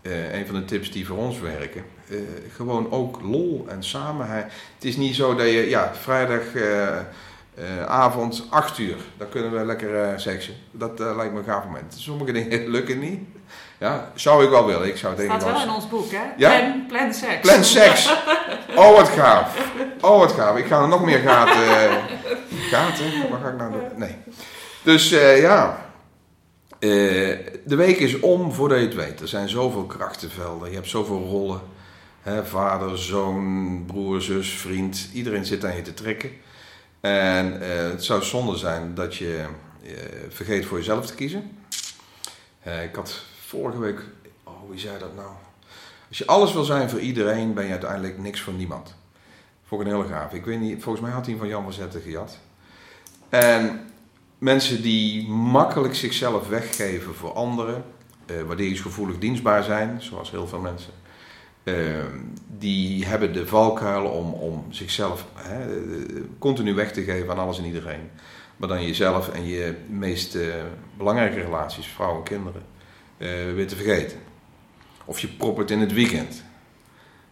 [0.02, 1.84] eh, een van de tips die voor ons werken.
[2.10, 2.16] Eh,
[2.56, 4.44] gewoon ook lol en samenheid.
[4.74, 10.08] Het is niet zo dat je, ja, vrijdagavond 8 uur, dan kunnen we lekker eh
[10.16, 10.54] seksen.
[10.70, 11.94] Dat eh, lijkt me een gaaf moment.
[11.98, 13.20] Sommige dingen lukken niet.
[13.78, 14.88] Ja, zou ik wel willen.
[14.88, 16.22] Ik zou tegen Staat wel in ons boek, hè?
[16.36, 16.58] Ja?
[16.58, 17.40] Plan, plan seks.
[17.40, 18.12] Plan seks.
[18.76, 19.70] Oh, wat gaaf.
[20.00, 20.56] Oh, wat gaaf.
[20.56, 21.62] Ik ga er nog meer gaten.
[21.62, 21.94] eh,
[22.72, 23.30] gaten?
[23.30, 23.82] Wat ga ik nou doen?
[23.96, 24.16] Nee.
[24.82, 25.86] Dus eh, ja.
[26.78, 26.90] Eh,
[27.64, 29.20] de week is om voordat je het weet.
[29.20, 30.68] Er zijn zoveel krachtenvelden.
[30.68, 31.60] Je hebt zoveel rollen.
[32.22, 35.08] Hè, vader, zoon, broer, zus, vriend.
[35.12, 36.30] Iedereen zit aan je te trekken.
[37.00, 39.44] En eh, het zou zonde zijn dat je
[39.82, 39.90] eh,
[40.28, 41.56] vergeet voor jezelf te kiezen.
[42.62, 44.00] Ik had vorige week...
[44.44, 45.28] Oh, wie zei dat nou?
[46.08, 48.94] Als je alles wil zijn voor iedereen, ben je uiteindelijk niks voor niemand.
[49.64, 50.32] Vond een hele gaaf.
[50.32, 52.38] Ik weet niet, volgens mij had hij van Jan van Zetten gejat.
[53.28, 53.87] En
[54.38, 57.84] mensen die makkelijk zichzelf weggeven voor anderen,
[58.26, 60.92] eh, waarderingsgevoelig dienstbaar zijn, zoals heel veel mensen,
[61.68, 62.16] Ehm,
[62.46, 67.58] die hebben de valkuilen om, om zichzelf hè, eh, continu weg te geven aan alles
[67.58, 68.10] en iedereen.
[68.56, 70.46] Maar dan jezelf en je meest eh,
[70.96, 72.62] belangrijke relaties, vrouwen en kinderen,
[73.54, 74.18] weer te vergeten.
[75.04, 76.44] Of je propt het in het weekend.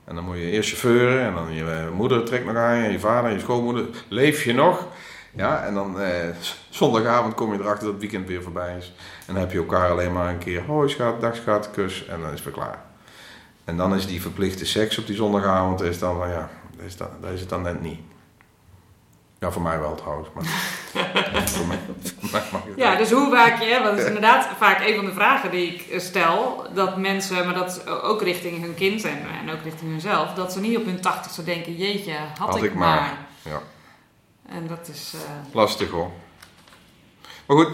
[0.04, 2.98] En dan moet je eerst chauffeuren en dan je moeder trekt nog aan je, je
[2.98, 3.86] vader, je schoonmoeder.
[4.08, 4.88] Leef je nog?
[5.36, 6.28] Ja, en dan eh,
[6.70, 8.92] zondagavond kom je erachter dat het weekend weer voorbij is.
[9.26, 12.20] En dan heb je elkaar alleen maar een keer, hoi schat, dag schat, kus en
[12.20, 12.84] dan is het weer klaar.
[13.64, 16.48] En dan is die verplichte seks op die zondagavond, is dan ja,
[16.84, 18.00] is, dan, dat is het dan net niet.
[19.38, 20.28] Ja, voor mij wel trouwens.
[20.34, 20.44] Maar,
[21.56, 21.78] voor mij,
[22.18, 24.96] voor mij mag het ja, dus hoe vaak je, want dat is inderdaad vaak een
[24.96, 29.18] van de vragen die ik stel, dat mensen, maar dat ook richting hun kind en,
[29.40, 32.74] en ook richting hunzelf, dat ze niet op hun tachtigste denken, jeetje, had, had ik,
[32.74, 33.00] maar.
[33.00, 33.18] maar.
[33.42, 33.62] Ja.
[34.48, 35.12] En dat is...
[35.14, 35.54] Uh...
[35.54, 36.10] Lastig hoor.
[37.46, 37.70] Maar goed,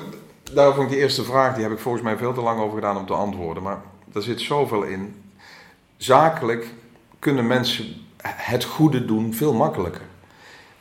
[0.52, 2.74] daar vond ik die eerste vraag, die heb ik volgens mij veel te lang over
[2.74, 3.62] gedaan om te antwoorden.
[3.62, 3.82] Maar
[4.14, 5.22] er zit zoveel in.
[5.96, 6.74] Zakelijk
[7.18, 10.02] kunnen mensen het goede doen veel makkelijker.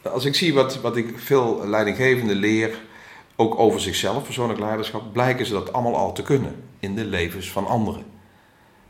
[0.01, 2.81] Als ik zie wat, wat ik veel leidinggevenden leer,
[3.35, 7.51] ook over zichzelf, persoonlijk leiderschap, blijken ze dat allemaal al te kunnen in de levens
[7.51, 8.05] van anderen.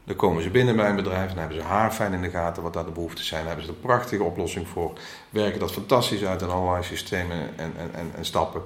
[0.04, 2.64] Dan komen ze binnen bij een bedrijf en hebben ze haar fijn in de gaten
[2.64, 3.40] wat daar de behoeften zijn.
[3.40, 4.94] Dan hebben ze een prachtige oplossing voor.
[5.30, 8.62] Werken dat fantastisch uit in allerlei systemen en, en, en, en stappen.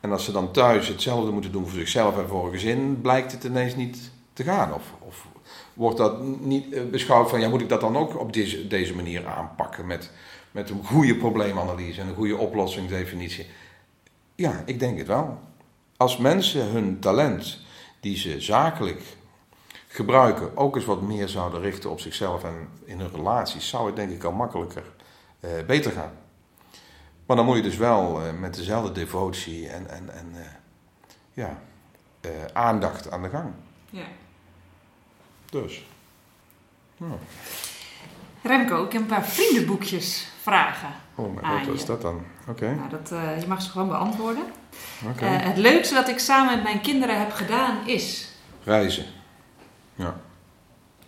[0.00, 3.32] En als ze dan thuis hetzelfde moeten doen voor zichzelf en voor een gezin, blijkt
[3.32, 4.74] het ineens niet te gaan.
[4.74, 5.26] Of, of
[5.74, 8.94] wordt dat niet eh, beschouwd van, ja, moet ik dat dan ook op deze, deze
[8.94, 10.10] manier aanpakken met,
[10.50, 13.46] met een goede probleemanalyse en een goede oplossingsdefinitie?
[14.34, 15.38] Ja, ik denk het wel.
[15.96, 17.58] Als mensen hun talent,
[18.00, 19.02] die ze zakelijk
[19.92, 23.96] gebruiken, ook eens wat meer zouden richten op zichzelf en in hun relaties, zou het
[23.96, 24.82] denk ik al makkelijker
[25.40, 26.12] uh, beter gaan.
[27.26, 30.40] Maar dan moet je dus wel uh, met dezelfde devotie en, en, en uh,
[31.32, 31.58] ja,
[32.52, 33.52] aandacht aan de gang.
[33.90, 34.04] Ja.
[35.50, 35.86] Dus.
[36.96, 37.12] Nou.
[38.42, 40.88] Remco, ik heb een paar vriendenboekjes vragen.
[41.14, 42.24] Oh mijn god, wat is dat dan?
[42.48, 42.74] Oké.
[42.74, 43.08] Nou, dat,
[43.40, 44.44] je mag ze gewoon beantwoorden.
[45.10, 45.28] Okay.
[45.28, 48.32] het leukste dat ik samen met mijn kinderen heb gedaan is?
[48.64, 49.21] Reizen.
[49.94, 50.20] Ja.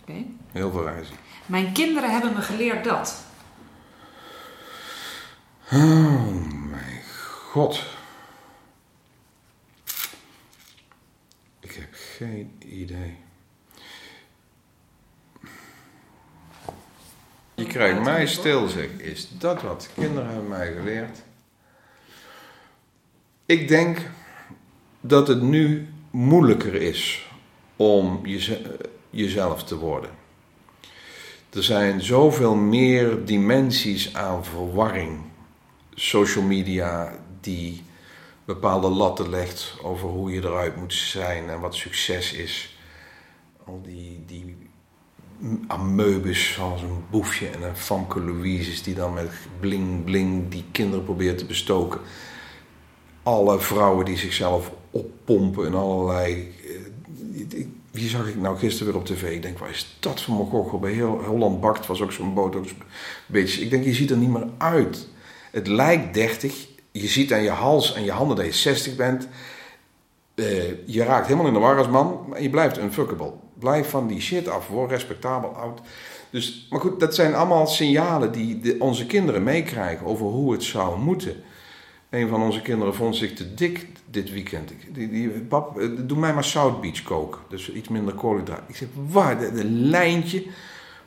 [0.01, 0.25] Oké.
[0.51, 1.15] Heel veel reizen.
[1.45, 3.23] Mijn kinderen hebben me geleerd dat.
[5.71, 6.25] Oh
[6.69, 7.01] mijn
[7.49, 7.83] god.
[11.59, 13.17] Ik heb geen idee.
[17.55, 18.89] Je krijgt mij stil, zeg.
[18.97, 21.21] Is dat wat kinderen hebben mij geleerd?
[23.45, 24.09] Ik denk
[25.01, 27.29] dat het nu moeilijker is
[27.75, 28.21] om
[29.09, 30.09] jezelf te worden.
[31.49, 35.19] Er zijn zoveel meer dimensies aan verwarring.
[35.93, 37.83] Social media die
[38.45, 42.77] bepaalde latten legt over hoe je eruit moet zijn en wat succes is.
[43.65, 44.55] Al die, die
[45.67, 51.05] ameubes zoals een boefje en een Famke Louise's die dan met bling bling die kinderen
[51.05, 51.99] probeert te bestoken.
[53.23, 56.53] Alle vrouwen die zichzelf oppompen in allerlei
[57.91, 59.31] wie zag ik nou gisteren weer op tv?
[59.31, 60.79] Ik denk, waar is dat voor gochel?
[60.79, 62.33] Bij heel Holland Bakt was ook zo'n
[63.27, 63.61] beetje.
[63.61, 65.07] Ik denk, je ziet er niet meer uit.
[65.51, 66.67] Het lijkt 30.
[66.91, 69.27] Je ziet aan je hals en je handen dat je 60 bent.
[70.35, 70.45] Uh,
[70.85, 73.33] je raakt helemaal in de war als man, maar je blijft unfuckable.
[73.59, 75.81] Blijf van die shit af, word respectabel oud.
[76.29, 80.99] Dus, maar goed, dat zijn allemaal signalen die onze kinderen meekrijgen over hoe het zou
[80.99, 81.43] moeten.
[82.09, 84.71] Een van onze kinderen vond zich te dik dit weekend.
[84.91, 87.41] Die, die, pap, eh, doe mij maar South Beach koken.
[87.49, 88.65] Dus iets minder koolhydraten.
[88.67, 89.39] Ik zeg, waar?
[89.39, 90.43] De, lijntje.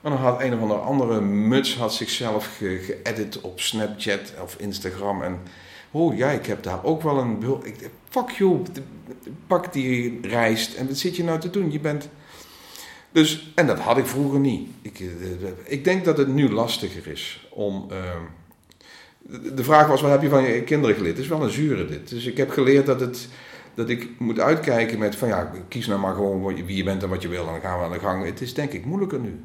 [0.01, 5.23] Maar dan had een of andere, andere muts had zichzelf geëdit op Snapchat of Instagram.
[5.23, 5.39] En
[5.91, 7.43] oh ja, ik heb daar ook wel een...
[7.63, 8.63] Ik, fuck you,
[9.47, 10.75] pak die rijst.
[10.75, 11.73] En wat zit je nou te doen?
[11.73, 12.09] Je bent...
[13.13, 14.69] Dus, en dat had ik vroeger niet.
[14.83, 17.87] Ik, eh, ik denk dat het nu lastiger is om...
[17.91, 18.23] Ehm,
[19.55, 21.16] de vraag was, wat heb je van je kinderen geleerd?
[21.16, 22.09] Het is wel een zure dit.
[22.09, 23.29] Dus ik heb geleerd dat, het,
[23.74, 27.09] dat ik moet uitkijken met van ja, kies nou maar gewoon wie je bent en
[27.09, 28.24] wat je wil en dan gaan we aan de gang.
[28.24, 29.45] Het is denk ik moeilijker nu.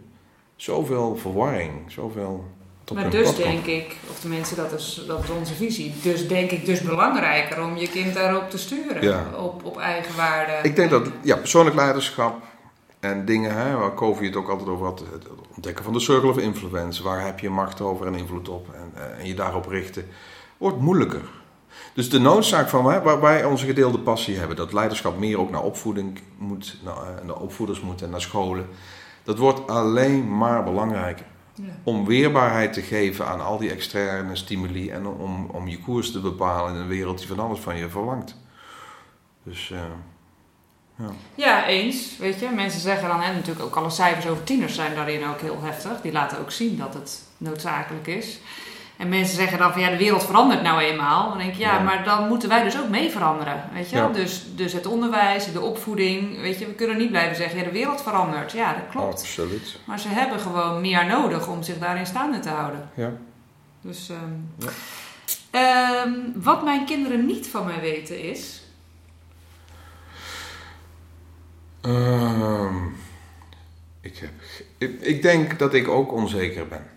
[0.55, 2.45] Zoveel verwarring, zoveel...
[2.93, 6.65] Maar dus denk ik, of tenminste dat is, dat is onze visie, dus denk ik
[6.65, 10.51] dus belangrijker om je kind daarop te sturen, op, op eigen waarde.
[10.63, 12.41] Ik denk dat, ja, persoonlijk leiderschap,
[13.03, 14.99] en dingen hè, waar Covey het ook altijd over had.
[14.99, 17.03] Het ontdekken van de circle of influence.
[17.03, 18.73] Waar heb je macht over en invloed op.
[18.73, 20.05] En, eh, en je daarop richten.
[20.57, 21.21] Wordt moeilijker.
[21.93, 24.55] Dus de noodzaak van hè, waar wij onze gedeelde passie hebben.
[24.55, 26.77] Dat leiderschap meer ook naar opvoeding moet.
[26.83, 28.67] Naar, eh, naar opvoeders moet en naar scholen.
[29.23, 31.25] Dat wordt alleen maar belangrijker.
[31.53, 31.63] Ja.
[31.83, 34.89] Om weerbaarheid te geven aan al die externe stimuli.
[34.89, 37.89] En om, om je koers te bepalen in een wereld die van alles van je
[37.89, 38.37] verlangt.
[39.43, 39.69] Dus...
[39.69, 39.79] Uh,
[40.97, 41.09] Ja.
[41.35, 42.17] Ja, eens.
[42.17, 45.41] Weet je, mensen zeggen dan, en natuurlijk ook alle cijfers over tieners zijn daarin ook
[45.41, 46.01] heel heftig.
[46.01, 48.39] Die laten ook zien dat het noodzakelijk is.
[48.97, 51.29] En mensen zeggen dan van ja, de wereld verandert nou eenmaal.
[51.29, 51.79] Dan denk ik ja, Ja.
[51.79, 53.69] maar dan moeten wij dus ook mee veranderen.
[53.73, 53.95] Weet je?
[53.95, 54.07] Ja.
[54.07, 56.41] Dus, dus het onderwijs, de opvoeding.
[56.41, 58.51] Weet je, we kunnen niet blijven zeggen ja, de wereld verandert.
[58.51, 59.13] Ja, dat klopt.
[59.21, 59.79] Absoluut.
[59.85, 62.89] Maar ze hebben gewoon meer nodig om zich daarin staande te houden.
[62.95, 63.11] Ja.
[63.81, 64.69] Dus, ehm,
[65.51, 68.62] ehm, wat mijn kinderen niet van mij weten is.
[71.83, 72.75] Ehm,
[74.01, 74.31] ik, heb,
[75.01, 76.89] ik, denk dat ik ook onzeker ben.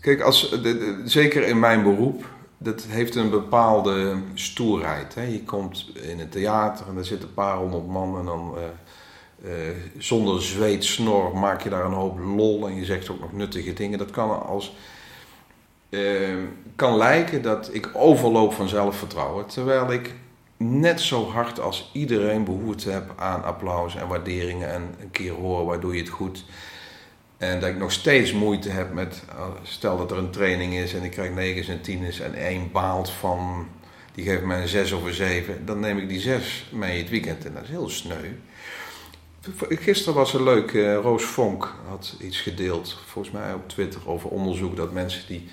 [0.00, 2.28] Kijk, als, de, zeker in mijn beroep,
[2.58, 5.14] dat heeft een bepaalde stoerheid.
[5.14, 5.22] Hè?
[5.22, 9.68] Je komt in het theater en er zitten een paar honderd man en dan eh,
[9.68, 13.32] eh, zonder zweet, snor maak je daar een hoop lol en je zegt ook nog
[13.32, 13.98] nuttige dingen.
[13.98, 14.76] Dat kan als
[15.90, 16.36] eh,
[16.76, 20.14] kan lijken dat ik overloop van zelfvertrouwen, terwijl ik
[20.58, 25.66] net zo hard als iedereen behoefte heb aan applaus en waarderingen en een keer horen
[25.66, 26.44] waardoor je het goed.
[27.36, 30.94] En dat ik nog steeds moeite heb met, eh, stel dat er een training is
[30.94, 33.68] en ik krijg 9 en 10 en één baalt van,
[34.14, 37.10] die geeft mij een 6 of een 7, dan neem ik die 6 mee het
[37.10, 38.32] weekend en dat is heel sneu.
[39.68, 44.30] Gisteren was er leuk, eh, Roos Vonk had iets gedeeld, volgens mij op Twitter, over
[44.30, 45.48] onderzoek dat mensen die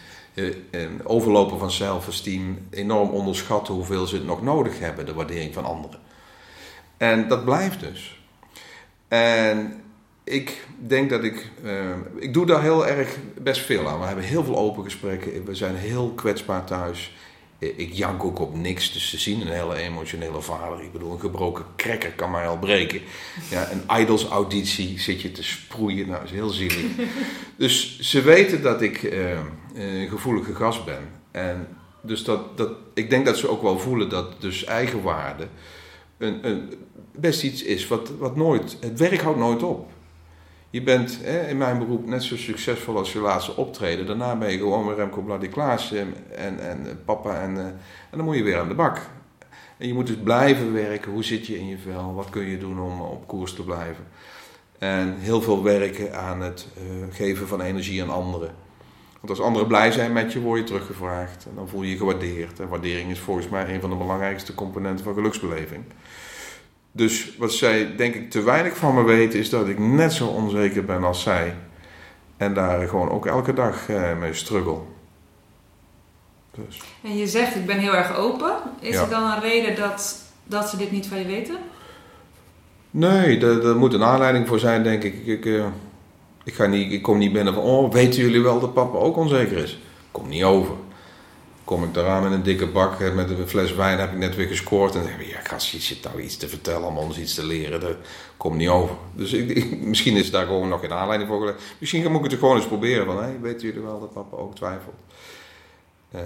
[1.03, 5.99] overlopen van zelfesteem enorm onderschatten hoeveel ze het nog nodig hebben, de waardering van anderen.
[6.97, 8.23] En dat blijft dus.
[9.07, 9.83] En
[10.23, 11.51] ik denk dat ik.
[11.63, 13.99] eh, ik doe daar heel erg best veel aan.
[13.99, 15.45] We hebben heel veel open gesprekken.
[15.45, 17.15] We zijn heel kwetsbaar thuis.
[17.59, 18.93] Ik jank ook op niks.
[18.93, 20.83] Dus ze zien een hele emotionele vader.
[20.83, 23.01] Ik bedoel, een gebroken cracker kan mij al breken.
[23.49, 26.07] Ja, een idols auditie zit je te sproeien.
[26.07, 26.85] Nou, dat is heel zielig.
[27.57, 29.39] Dus ze weten dat ik eh,
[29.73, 31.09] een gevoelige gast ben.
[31.31, 31.67] En
[32.01, 35.47] dus dat, dat, ik denk dat ze ook wel voelen dat dus eigenwaarde
[36.17, 36.73] een, een,
[37.11, 38.77] best iets is wat, wat nooit...
[38.79, 39.91] Het werk houdt nooit op.
[40.75, 44.05] Je bent in mijn beroep net zo succesvol als je laatste optreden.
[44.05, 47.75] Daarna ben je gewoon weer Remco Bloody Klaas en, en, en papa en, eh, en
[48.11, 49.01] dan moet je weer aan de bak.
[49.77, 51.11] En je moet dus blijven werken.
[51.11, 52.13] Hoe zit je in je vel?
[52.13, 54.03] Wat kun je doen om op koers te blijven?
[54.79, 56.83] En heel veel werken aan het eh,
[57.15, 58.55] geven van energie aan anderen.
[59.19, 61.45] Want als anderen blij zijn met je, word je teruggevraagd.
[61.45, 62.59] En dan voel je je gewaardeerd.
[62.59, 65.83] En waardering is volgens mij een van de belangrijkste componenten van geluksbeleving.
[66.95, 70.27] Dus wat zij denk ik te weinig van me weten, is dat ik net zo
[70.27, 71.55] onzeker ben als zij.
[72.37, 74.77] En daar gewoon ook elke dag eh, mee struggle.
[76.51, 76.81] Dus.
[77.03, 78.55] En je zegt ik ben heel erg open.
[78.79, 79.01] Is Ja.
[79.01, 81.57] er dan een reden dat, dat ze dit niet van je weten?
[82.91, 85.25] Nee, er, moet een aanleiding voor zijn, denk ik.
[85.25, 85.65] Ik, eh,
[86.43, 89.17] ik, ga niet, ik kom niet binnen van, oh, weten jullie wel dat papa ook
[89.17, 89.79] onzeker is?
[90.11, 90.75] Kom niet over.
[91.65, 94.35] Kom ik daaraan met een dikke bak, eh, met een fles wijn, heb ik net
[94.35, 94.95] weer gescoord.
[94.95, 97.33] En dan zeg ik, ja, gast, je zit nou iets te vertellen om ons iets
[97.33, 97.79] te leren.
[97.79, 97.95] Dat
[98.37, 98.95] komt niet over.
[99.13, 101.61] Dus ik, ik- misschien is daar gewoon nog geen aanleiding voor gelegd.
[101.77, 104.55] Misschien moet ik het gewoon eens proberen van, hé, weten jullie wel dat papa ook
[104.55, 104.95] twijfelt?
[106.11, 106.23] Ehm,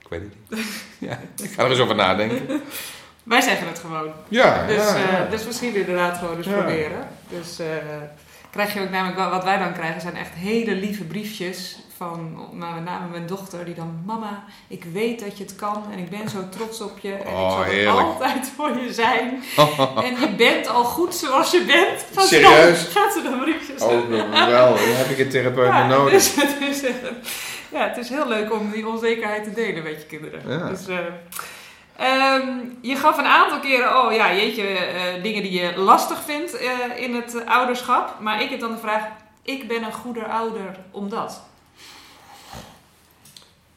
[0.00, 0.66] ik weet het niet.
[1.10, 2.60] ja, ik ga er eens over nadenken.
[3.22, 4.10] Wij zeggen het gewoon.
[4.28, 5.24] Ja, Dus, ja, ja.
[5.24, 6.52] eh, dus misschien inderdaad gewoon eens Ja.
[6.52, 7.08] proberen.
[7.28, 7.66] Dus eh,
[8.50, 11.78] krijg je ook namelijk, wel- wat wij dan krijgen zijn echt hele lieve briefjes
[12.52, 15.98] nou, met name mijn dochter die dan mama, ik weet dat je het kan en
[15.98, 17.98] ik ben zo trots op je en Oh, ik zal er heerlijk.
[17.98, 19.42] altijd voor je zijn
[20.06, 22.04] en je bent al goed zoals je bent.
[22.14, 22.82] Gaat ze Serieus?
[22.82, 24.08] Dan, gaat ze dan briefjes Oh,
[24.48, 24.74] wel.
[24.74, 26.12] Dan heb ik een therapeut ja, nodig.
[26.12, 26.34] Dus
[26.68, 26.94] is, eh,
[27.72, 30.40] ja, het is heel leuk om die onzekerheid te delen met je kinderen.
[30.46, 30.68] Ja.
[30.68, 30.98] Dus, eh,
[31.96, 32.48] ehm,
[32.80, 36.58] je gaf een aantal keren, oh ja, jeetje, eh, dingen die je lastig vindt
[36.96, 38.16] in het ouderschap.
[38.20, 39.02] Maar ik heb dan de vraag,
[39.42, 41.42] ik ben een goeder ouder omdat.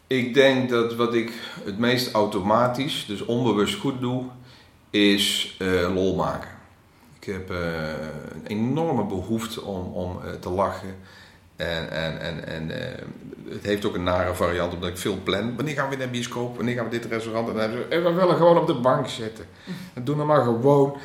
[0.08, 1.32] Ik denk dat wat ik
[1.64, 4.24] het meest automatisch, dus onbewust goed doe,
[4.89, 6.49] is eh, lol maken.
[7.20, 7.58] Ik heb eh,
[8.34, 10.95] een enorme behoefte om, om eh, te lachen.
[11.55, 12.72] En, en, en, en
[13.49, 15.55] het heeft ook een nare variant, omdat ik veel plan.
[15.55, 16.55] Wanneer gaan we naar de bioscoop?
[16.55, 17.47] Wanneer gaan we dit restaurant?
[17.47, 19.45] En dan hebben ze, "Eh, we willen gewoon op de bank zitten.
[19.93, 20.97] En doe nou maar gewoon.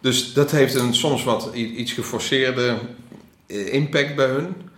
[0.00, 2.76] Dus dat heeft een soms wat iets geforceerde
[3.46, 4.69] impact bij hun.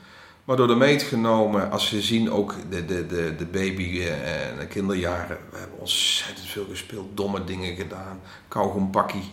[0.45, 4.51] Maar door de meet genomen, als ze zien ook de, de, de, de baby eh,
[4.51, 5.39] en de kinderjaren.
[5.51, 8.21] We hebben ontzettend veel gespeeld, domme dingen gedaan.
[8.49, 9.31] Kauwgompakkie.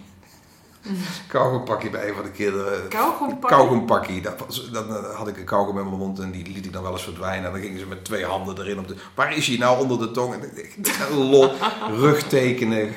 [1.28, 2.88] Kauwgompakkie bij een van de kinderen.
[2.88, 3.58] Kauwgompakkie?
[3.58, 4.22] Kauwgompakkie.
[4.22, 6.84] Dat was, dan had ik een kauwgom in mijn mond en die liet ik dan
[6.84, 7.46] wel eens verdwijnen.
[7.46, 8.80] En dan gingen ze met twee handen erin.
[8.80, 10.34] Op de, waar is hij nou onder de tong?
[10.34, 11.52] En ik dacht, lol,
[12.04, 12.96] rugtekenen.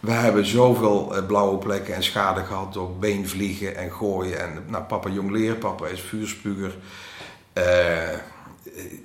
[0.00, 4.40] We hebben zoveel eh, blauwe plekken en schade gehad door beenvliegen en gooien.
[4.40, 6.76] En nou, papa jongleer, papa is vuurspuger.
[7.54, 8.18] Eh,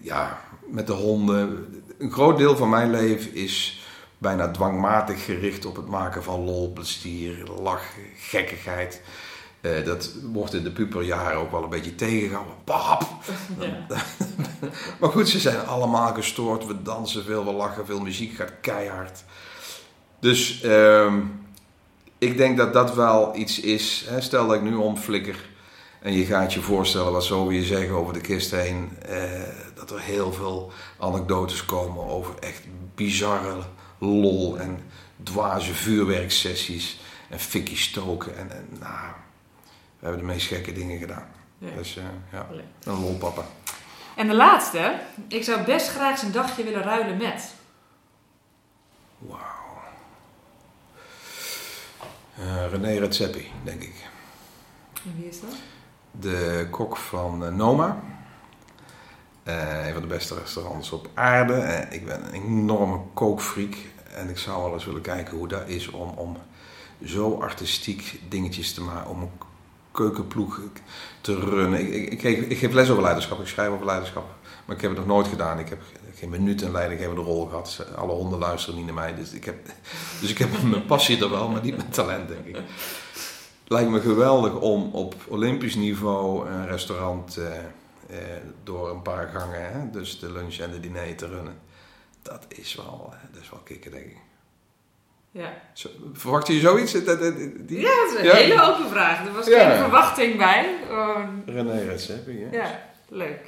[0.01, 1.67] ja, met de honden.
[1.97, 3.83] Een groot deel van mijn leven is
[4.17, 7.83] bijna dwangmatig gericht op het maken van lol, plezier, lach,
[8.17, 9.01] gekkigheid.
[9.61, 12.53] Eh, dat wordt in de puberjaren ook wel een beetje tegengehouden.
[12.63, 13.07] Pap!
[14.99, 16.65] maar goed, ze zijn allemaal gestoord.
[16.65, 19.23] We dansen veel, we lachen veel, muziek gaat keihard.
[20.19, 21.21] Dus ehm,
[22.17, 24.05] ik denk dat dat wel iets is.
[24.07, 24.21] Hè?
[24.21, 25.49] Stel dat ik nu omflikker
[26.01, 29.41] en je gaat je voorstellen, wat zo je zeggen over de kist heen, eh,
[29.75, 32.61] dat er heel veel anekdotes komen over echt
[32.95, 33.55] bizarre
[33.97, 34.79] lol en
[35.23, 38.37] dwaze vuurwerksessies en fikkie stoken.
[38.37, 39.11] En, en nou,
[39.99, 41.27] we hebben de meest gekke dingen gedaan.
[41.57, 42.47] Dus uh, ja,
[42.83, 43.45] een lolpapa.
[44.15, 47.53] En de laatste, ik zou best graag zijn dagje willen ruilen met.
[49.17, 49.39] Wauw.
[52.39, 53.95] Uh, René Redzepi, denk ik.
[55.03, 55.55] En wie is dat?
[56.11, 58.01] De kok van uh, Noma.
[59.43, 61.87] een van de beste restaurants op aarde.
[61.89, 63.75] ik ben een enorme kookfreak.
[64.15, 66.37] En ik zou wel eens willen kijken hoe dat is om, om
[67.05, 69.09] zo artistiek dingetjes te maken.
[69.09, 69.31] Om een
[69.91, 70.61] keukenploeg
[71.21, 71.79] te runnen.
[71.79, 74.25] Ik, ik, ik, ik, geef les over leiderschap, ik schrijf over leiderschap.
[74.65, 75.59] Maar ik heb het nog nooit gedaan.
[75.59, 75.81] Ik heb
[76.15, 77.85] geen minuut een leidinggevende rol gehad.
[77.95, 79.15] Alle honden luisteren niet naar mij.
[79.15, 79.55] Dus ik heb,
[80.21, 82.57] dus ik heb mijn passie er wel, maar niet mijn talent, denk ik.
[83.69, 89.71] Lijkt me geweldig om op Olympisch niveau een restaurant eh, eh, door een paar gangen,
[89.71, 91.59] hè, dus de lunch en de diner te runnen.
[92.21, 94.17] Dat is wel, dat is wel kicken, denk ik.
[95.31, 95.53] Ja.
[96.13, 96.91] verwacht je zoiets?
[96.91, 97.01] Die...
[97.01, 99.25] Ja, dat is een hele open vraag.
[99.25, 100.75] Er was geen verwachting bij.
[101.45, 102.47] René Redzepi, ja.
[102.51, 103.47] Ja, leuk.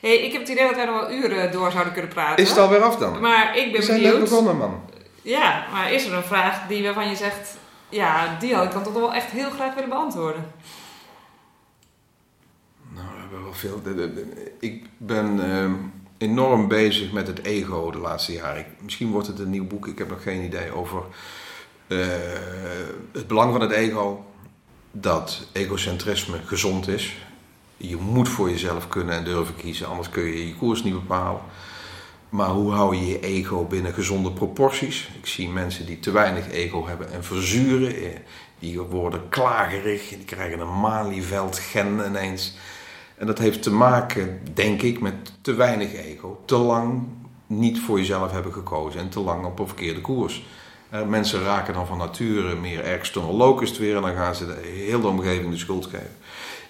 [0.00, 2.44] Hey, ik heb het idee dat wij nog wel uren door zouden kunnen praten.
[2.44, 3.20] Is het alweer af dan?
[3.20, 4.90] Maar ik ben We zijn net begonnen, man.
[5.22, 7.56] Ja, maar is er een vraag die waarvan je zegt...
[7.88, 10.52] Ja, die had ik dan toch wel echt heel graag willen beantwoorden.
[12.94, 13.82] Nou, we hebben wel veel...
[14.58, 15.52] Ik ben...
[15.52, 15.74] Ehm,
[16.18, 18.66] enorm bezig met het ego de laatste jaren.
[18.82, 21.02] misschien wordt het een nieuw boek, ik heb nog geen idee over
[21.86, 22.06] uh,
[23.12, 24.24] het belang van het ego.
[24.90, 27.16] Dat egocentrisme gezond is.
[27.76, 31.40] Je moet voor jezelf kunnen en durven kiezen, anders kun je je koers niet bepalen.
[32.28, 35.10] Maar hoe hou je je ego binnen gezonde proporties?
[35.18, 37.96] Ik zie mensen die te weinig ego hebben en verzuren.
[37.96, 38.08] Eh,
[38.58, 42.56] die worden klagerig, die krijgen een Malieveld gen ineens.
[43.16, 46.42] En dat heeft te maken, denk ik, met te weinig ego.
[46.44, 47.02] Te lang
[47.46, 50.46] niet voor jezelf hebben gekozen en te lang op een verkeerde koers.
[50.94, 54.60] Uh, mensen raken dan van nature meer external locust weer en dan gaan ze de
[54.64, 56.16] hele omgeving de schuld geven.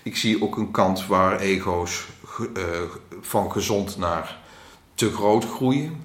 [0.02, 2.06] Ik zie ook een kant waar ego's
[2.40, 2.64] uh,
[3.20, 4.38] van gezond naar
[4.98, 6.04] te groot groeien.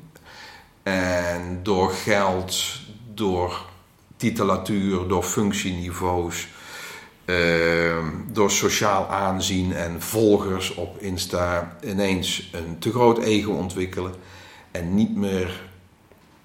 [0.83, 2.79] En door geld,
[3.13, 3.65] door
[4.17, 6.47] titulatuur, door functieniveaus
[7.25, 14.13] Ehm, door sociaal aanzien en volgers op Insta ineens een te groot ego ontwikkelen
[14.71, 15.69] en niet meer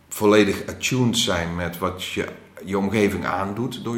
[0.08, 2.28] volledig attuned zijn met wat je,
[2.64, 3.96] je omgeving aandoet door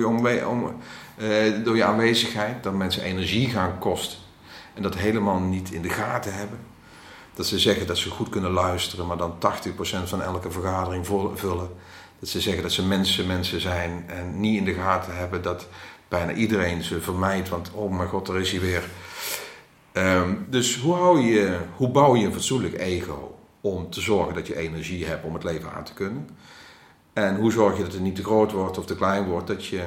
[1.18, 2.62] uh, door je aanwezigheid.
[2.62, 4.18] Dat mensen energie gaan kosten
[4.74, 6.58] en dat helemaal niet in de gaten hebben.
[7.34, 9.38] Dat ze zeggen dat ze goed kunnen luisteren, maar dan 80%
[10.04, 11.68] van elke vergadering vullen.
[12.18, 15.66] Dat ze zeggen dat ze mensen, mensen zijn en niet in de gaten hebben dat
[16.08, 18.84] bijna iedereen ze vermijdt, want oh mijn god, daar is hij weer.
[19.92, 24.46] Ehm, dus hoe, hou je, hoe bouw je een fatsoenlijk ego om te zorgen dat
[24.46, 26.28] je energie hebt om het leven aan te kunnen?
[27.12, 29.46] En hoe zorg je dat het niet te groot wordt of te klein wordt?
[29.46, 29.84] Dat je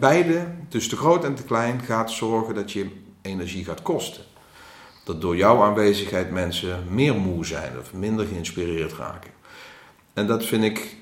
[0.00, 2.90] beide, dus te groot en te klein, gaat zorgen dat je
[3.22, 4.22] energie gaat kosten.
[5.04, 9.30] Dat door jouw aanwezigheid mensen meer moe zijn of minder geïnspireerd raken.
[10.12, 10.96] En dat vind ik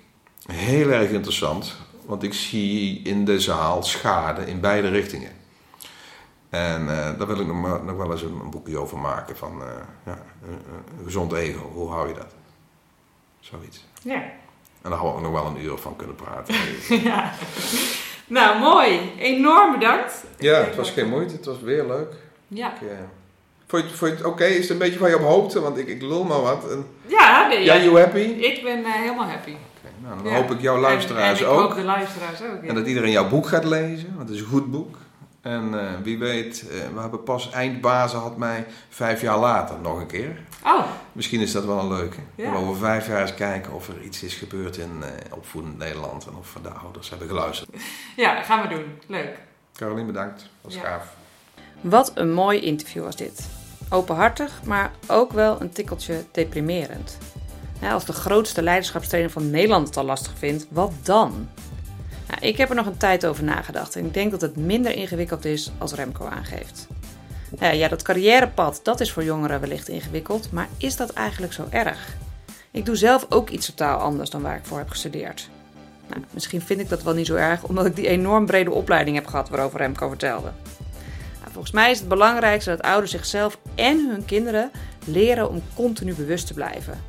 [0.46, 5.32] heel erg interessant, want ik zie in de zaal schade in beide richtingen.
[6.50, 6.88] En uh,
[7.18, 9.66] daar wil ik nog, nog, wel eens een, boekje over maken van uh,
[10.07, 11.70] ja, een, gezond ego.
[11.74, 12.34] Hoe hou je dat?
[13.40, 13.84] Zoiets.
[14.03, 14.22] Ja.
[14.82, 16.55] En daar hadden we nog wel een uur van kunnen praten.
[17.11, 17.32] ja.
[18.26, 19.12] Nou, mooi.
[19.18, 20.24] Enorm bedankt.
[20.38, 21.34] Ja, het was geen moeite.
[21.34, 22.14] Het was weer leuk.
[22.48, 22.74] Ja.
[22.74, 22.90] Ik, uh,
[23.72, 24.44] vond je, vond je het oké?
[24.44, 25.60] Is het een beetje van je op hoogte?
[25.60, 26.70] Want ik, ik lul maar wat.
[26.70, 26.86] En...
[27.06, 27.76] Ja, nee, ja.
[27.76, 28.18] you happy?
[28.18, 29.56] Ik ben helemaal happy.
[29.98, 31.68] Nou, dan hoop ik jouw luisteraars en, en ik ook.
[31.68, 32.62] Hoop de luisteraars ook.
[32.62, 34.96] En dat iedereen jouw boek gaat lezen, want het is een goed boek.
[35.40, 40.00] En uh, wie weet, uh, we hebben pas eindbazen had mij vijf jaar later nog
[40.00, 40.38] een keer.
[40.64, 40.84] Oh.
[41.12, 42.18] Misschien is dat wel een leuke.
[42.34, 42.50] Ja.
[42.50, 46.26] We over vijf jaar eens kijken of er iets is gebeurd in uh, opvoedend Nederland
[46.26, 47.70] en of de ouders hebben geluisterd.
[48.16, 48.84] Ja, gaan we doen.
[49.06, 49.38] Leuk.
[49.76, 50.38] Caroline, bedankt.
[50.38, 50.80] Dat was ja.
[50.80, 51.04] gaaf.
[51.80, 53.48] Wat een mooi interview was dit.
[53.93, 57.18] Openhartig, maar ook wel een tikkeltje deprimerend
[57.90, 61.49] als de grootste leiderschapstrainer van Nederland het al lastig vindt, wat dan?
[62.28, 64.95] Nou, ik heb er nog een tijd over nagedacht en ik denk dat het minder
[64.95, 66.86] ingewikkeld is als Remco aangeeft.
[67.72, 72.16] Ja, dat carrièrepad dat is voor jongeren wellicht ingewikkeld, maar is dat eigenlijk zo erg?
[72.70, 75.49] Ik doe zelf ook iets totaal anders dan waar ik voor heb gestudeerd.
[76.09, 79.16] Nou, misschien vind ik dat wel niet zo erg, omdat ik die enorm brede opleiding
[79.16, 80.53] heb gehad waarover Remco vertelde.
[81.53, 84.70] Volgens mij is het belangrijkste dat ouders zichzelf en hun kinderen
[85.07, 87.05] leren om continu bewust te blijven.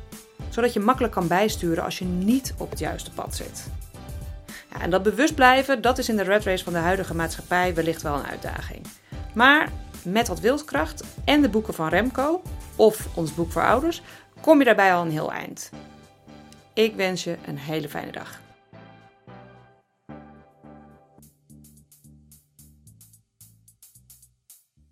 [0.48, 3.66] Zodat je makkelijk kan bijsturen als je niet op het juiste pad zit.
[4.70, 7.74] Ja, en dat bewust blijven, dat is in de red race van de huidige maatschappij
[7.74, 8.86] wellicht wel een uitdaging.
[9.34, 9.68] Maar
[10.02, 12.42] met wat wildkracht en de boeken van Remco,
[12.76, 14.02] of ons boek voor ouders,
[14.40, 15.70] kom je daarbij al een heel eind.
[16.72, 18.40] Ik wens je een hele fijne dag.